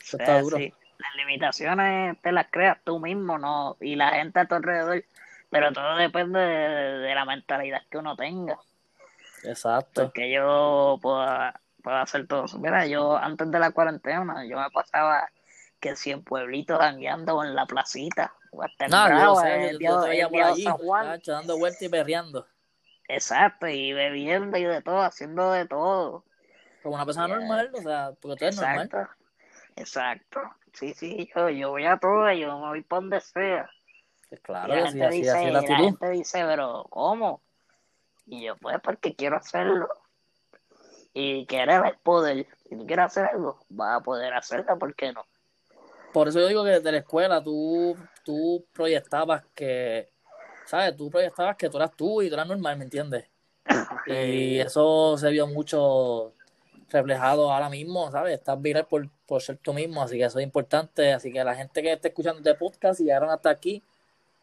Eso, 0.00 0.18
está 0.18 0.40
duro. 0.40 0.58
Las 0.58 1.16
limitaciones 1.16 2.20
te 2.22 2.32
las 2.32 2.46
creas 2.50 2.78
tú 2.82 2.98
mismo, 2.98 3.38
¿no? 3.38 3.76
Y 3.80 3.96
la 3.96 4.10
gente 4.10 4.40
a 4.40 4.46
tu 4.46 4.54
alrededor. 4.54 5.04
Pero 5.50 5.72
todo 5.72 5.96
depende 5.96 6.40
de, 6.40 7.14
la 7.14 7.24
mentalidad 7.24 7.82
que 7.88 7.98
uno 7.98 8.16
tenga. 8.16 8.58
Exacto. 9.44 10.04
Porque 10.04 10.32
yo 10.32 10.98
puedo, 11.00 11.24
puedo 11.82 11.96
hacer 11.96 12.26
todo 12.26 12.46
Mira, 12.58 12.86
yo 12.86 13.16
antes 13.16 13.48
de 13.48 13.58
la 13.60 13.70
cuarentena, 13.70 14.44
yo 14.44 14.58
me 14.58 14.70
pasaba 14.70 15.28
que 15.84 15.96
si 15.96 16.12
en 16.12 16.24
pueblitos 16.24 16.80
andando 16.80 17.44
en 17.44 17.54
la 17.54 17.66
placita, 17.66 18.32
o 18.52 18.62
hasta 18.62 18.88
no, 18.88 19.06
yo, 19.78 20.00
dando 21.26 21.58
vueltas 21.58 21.82
y 21.82 21.88
berreando. 21.88 22.46
Exacto, 23.06 23.68
y 23.68 23.92
bebiendo 23.92 24.56
y 24.56 24.64
de 24.64 24.80
todo, 24.80 25.02
haciendo 25.02 25.52
de 25.52 25.66
todo. 25.66 26.24
Como 26.82 26.94
una 26.94 27.04
persona 27.04 27.28
normal, 27.28 27.70
o 27.74 27.82
sea, 27.82 28.12
porque 28.18 28.36
tú 28.38 28.44
eres 28.46 28.56
normal. 28.56 29.10
Exacto, 29.76 30.40
sí, 30.72 30.94
sí, 30.94 31.30
yo, 31.36 31.50
yo 31.50 31.68
voy 31.68 31.84
a 31.84 31.98
todo, 31.98 32.32
yo 32.32 32.58
me 32.58 32.68
voy 32.68 32.80
por 32.80 33.00
donde 33.00 33.20
sea. 33.20 33.68
Pues 34.30 34.40
claro, 34.40 34.74
y 34.74 34.80
la, 34.80 34.90
gente, 34.90 35.08
dice, 35.10 35.30
así 35.32 35.50
la, 35.50 35.60
la 35.60 35.76
gente 35.76 36.10
dice, 36.10 36.44
pero 36.46 36.86
¿cómo? 36.88 37.42
Y 38.24 38.44
yo, 38.46 38.56
pues, 38.56 38.80
porque 38.82 39.14
quiero 39.14 39.36
hacerlo. 39.36 39.90
Y 41.12 41.44
quieres 41.44 41.82
el 41.84 41.98
poder. 41.98 42.46
Si 42.70 42.74
tú 42.74 42.86
quieres 42.86 43.04
hacer 43.04 43.26
algo, 43.26 43.60
vas 43.68 44.00
a 44.00 44.02
poder 44.02 44.32
hacerlo, 44.32 44.78
¿por 44.78 44.94
qué 44.94 45.12
no? 45.12 45.26
Por 46.14 46.28
eso 46.28 46.38
yo 46.38 46.46
digo 46.46 46.62
que 46.62 46.70
desde 46.70 46.92
la 46.92 46.98
escuela 46.98 47.42
tú, 47.42 47.96
tú 48.24 48.64
proyectabas 48.72 49.42
que, 49.52 50.12
¿sabes? 50.64 50.94
Tú 50.94 51.10
proyectabas 51.10 51.56
que 51.56 51.68
tú 51.68 51.76
eras 51.76 51.90
tú 51.96 52.22
y 52.22 52.28
tú 52.28 52.34
eras 52.34 52.46
normal, 52.46 52.78
¿me 52.78 52.84
entiendes? 52.84 53.24
Y 54.06 54.60
eso 54.60 55.18
se 55.18 55.28
vio 55.30 55.48
mucho 55.48 56.32
reflejado 56.88 57.52
ahora 57.52 57.68
mismo, 57.68 58.12
¿sabes? 58.12 58.34
Estás 58.34 58.62
viral 58.62 58.86
por, 58.86 59.10
por 59.26 59.42
ser 59.42 59.56
tú 59.56 59.74
mismo, 59.74 60.02
así 60.02 60.16
que 60.16 60.22
eso 60.22 60.38
es 60.38 60.44
importante. 60.44 61.12
Así 61.12 61.32
que 61.32 61.42
la 61.42 61.56
gente 61.56 61.82
que 61.82 61.92
esté 61.92 62.08
escuchando 62.08 62.38
este 62.38 62.54
podcast 62.54 63.00
y 63.00 63.04
llegaron 63.04 63.30
hasta 63.30 63.50
aquí, 63.50 63.82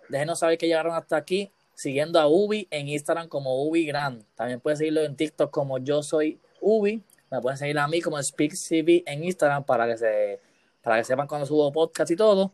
déjenos 0.09 0.39
saber 0.39 0.57
que 0.57 0.67
llegaron 0.67 0.93
hasta 0.93 1.15
aquí 1.15 1.53
siguiendo 1.73 2.19
a 2.19 2.27
Ubi 2.27 2.67
en 2.69 2.89
Instagram 2.89 3.29
como 3.29 3.63
Ubi 3.63 3.85
Grand. 3.85 4.25
También 4.35 4.59
puedes 4.59 4.79
seguirlo 4.79 5.03
en 5.03 5.15
TikTok 5.15 5.49
como 5.49 5.77
yo 5.77 6.03
soy 6.03 6.37
Ubi. 6.59 7.01
Me 7.29 7.39
pueden 7.39 7.57
seguir 7.57 7.79
a 7.79 7.87
mí 7.87 8.01
como 8.01 8.21
SpeakCV 8.21 9.03
en 9.05 9.23
Instagram 9.23 9.63
para 9.63 9.87
que 9.87 9.97
se 9.97 10.50
para 10.81 10.97
que 10.97 11.03
sepan 11.03 11.27
cuando 11.27 11.45
subo 11.45 11.71
podcast 11.71 12.11
y 12.11 12.15
todo. 12.15 12.51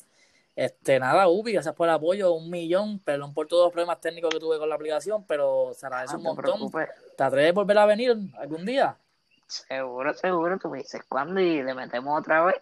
Este, 0.55 0.99
nada, 0.99 1.27
Ubi, 1.27 1.53
gracias 1.53 1.75
por 1.75 1.87
el 1.87 1.93
apoyo, 1.93 2.33
un 2.33 2.49
millón, 2.49 2.99
perdón 2.99 3.31
por 3.33 3.47
todos 3.47 3.65
los 3.65 3.71
problemas 3.71 4.01
técnicos 4.01 4.33
que 4.33 4.39
tuve 4.39 4.57
con 4.57 4.67
la 4.67 4.73
aplicación, 4.73 5.23
pero 5.27 5.71
se 5.75 5.85
agradece 5.85 6.15
un 6.15 6.23
montón. 6.23 6.71
Te, 7.15 7.23
atreves 7.23 7.51
a 7.51 7.53
volver 7.53 7.77
a 7.77 7.85
venir 7.85 8.17
algún 8.39 8.65
día? 8.65 8.97
Seguro, 9.45 10.13
seguro, 10.15 10.57
tú 10.57 10.69
me 10.69 10.79
dices 10.79 11.01
cuándo 11.07 11.39
y 11.39 11.61
le 11.61 11.75
metemos 11.75 12.19
otra 12.19 12.43
vez. 12.43 12.55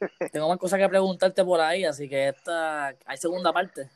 Tengo 0.32 0.48
más 0.48 0.58
cosas 0.58 0.78
que 0.78 0.88
preguntarte 0.88 1.44
por 1.44 1.60
ahí, 1.60 1.84
así 1.84 2.08
que 2.08 2.28
esta 2.28 2.94
hay 3.04 3.16
segunda 3.18 3.52
parte. 3.52 3.90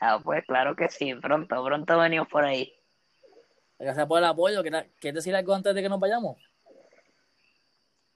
Ah, 0.00 0.18
pues 0.22 0.44
claro 0.46 0.74
que 0.74 0.88
sí, 0.88 1.14
pronto, 1.14 1.62
pronto 1.62 1.98
venimos 1.98 2.28
por 2.28 2.44
ahí. 2.44 2.72
Gracias 3.78 4.06
por 4.06 4.18
el 4.18 4.24
apoyo. 4.24 4.62
¿Quieres 4.62 5.14
decir 5.14 5.36
algo 5.36 5.54
antes 5.54 5.74
de 5.74 5.82
que 5.82 5.88
nos 5.90 6.00
vayamos? 6.00 6.38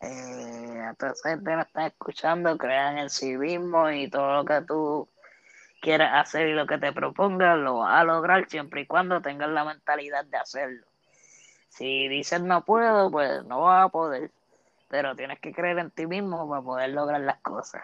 Eh, 0.00 0.59
a 0.90 0.94
toda 0.94 1.12
esa 1.12 1.30
gente 1.30 1.50
que 1.50 1.56
nos 1.56 1.66
está 1.66 1.86
escuchando, 1.86 2.58
crean 2.58 2.98
en 2.98 3.10
sí 3.10 3.36
mismo 3.36 3.90
y 3.90 4.08
todo 4.08 4.34
lo 4.34 4.44
que 4.44 4.60
tú 4.62 5.08
quieras 5.80 6.12
hacer 6.14 6.48
y 6.48 6.54
lo 6.54 6.66
que 6.66 6.78
te 6.78 6.92
propongas 6.92 7.58
lo 7.58 7.78
vas 7.78 8.00
a 8.00 8.04
lograr 8.04 8.48
siempre 8.48 8.82
y 8.82 8.86
cuando 8.86 9.20
tengas 9.22 9.48
la 9.48 9.64
mentalidad 9.64 10.24
de 10.24 10.36
hacerlo. 10.36 10.86
Si 11.68 12.08
dices 12.08 12.42
no 12.42 12.64
puedo, 12.64 13.10
pues 13.10 13.44
no 13.44 13.62
vas 13.62 13.86
a 13.86 13.88
poder, 13.88 14.30
pero 14.88 15.14
tienes 15.16 15.38
que 15.40 15.52
creer 15.52 15.78
en 15.78 15.90
ti 15.90 16.06
mismo 16.06 16.48
para 16.48 16.62
poder 16.62 16.90
lograr 16.90 17.20
las 17.20 17.40
cosas. 17.40 17.82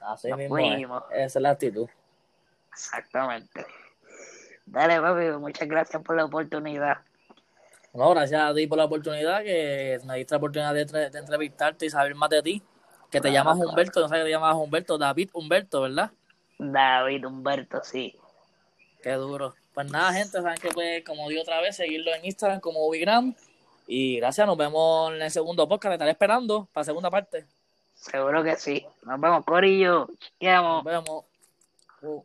Así 0.00 0.32
mismo, 0.32 1.04
esa 1.10 1.38
es 1.38 1.42
la 1.42 1.50
actitud. 1.50 1.88
Exactamente. 2.70 3.66
Dale, 4.64 5.00
papi, 5.00 5.38
muchas 5.38 5.66
gracias 5.66 6.02
por 6.02 6.16
la 6.16 6.26
oportunidad. 6.26 6.98
No, 7.92 8.10
gracias 8.10 8.40
a 8.40 8.54
ti 8.54 8.66
por 8.66 8.78
la 8.78 8.84
oportunidad, 8.84 9.42
que 9.42 9.98
me 10.04 10.16
diste 10.16 10.34
la 10.34 10.38
oportunidad 10.38 10.74
de, 10.74 11.18
entrevistarte 11.18 11.86
y 11.86 11.90
saber 11.90 12.14
más 12.14 12.30
de 12.30 12.42
ti. 12.42 12.62
Que 13.10 13.20
te 13.20 13.32
llamas 13.32 13.58
Humberto, 13.58 14.00
no 14.00 14.08
sé 14.08 14.16
que 14.16 14.24
te 14.24 14.30
llamas 14.30 14.54
Humberto, 14.54 14.98
David 14.98 15.30
Humberto, 15.32 15.82
¿verdad? 15.82 16.10
David 16.58 17.26
Humberto, 17.26 17.82
sí. 17.82 18.14
Qué 19.02 19.12
duro. 19.12 19.54
Pues 19.72 19.90
nada, 19.90 20.12
gente, 20.12 20.42
saben 20.42 20.58
que 20.58 20.68
pues, 20.68 21.04
como 21.04 21.28
digo 21.28 21.40
otra 21.40 21.60
vez, 21.60 21.76
seguirlo 21.76 22.14
en 22.14 22.24
Instagram 22.26 22.60
como 22.60 22.86
Ubigram. 22.86 23.34
Y 23.86 24.16
gracias, 24.18 24.46
nos 24.46 24.58
vemos 24.58 25.14
en 25.14 25.22
el 25.22 25.30
segundo 25.30 25.66
podcast, 25.66 25.92
te 25.92 25.94
estaré 25.94 26.10
esperando 26.10 26.68
para 26.72 26.82
la 26.82 26.84
segunda 26.84 27.10
parte. 27.10 27.46
Seguro 27.94 28.44
que 28.44 28.56
sí. 28.56 28.86
Nos 29.02 29.20
vemos, 29.20 29.44
Corillo. 29.44 30.08
Nos 30.40 30.84
vemos. 30.84 31.24
Uh. 32.02 32.22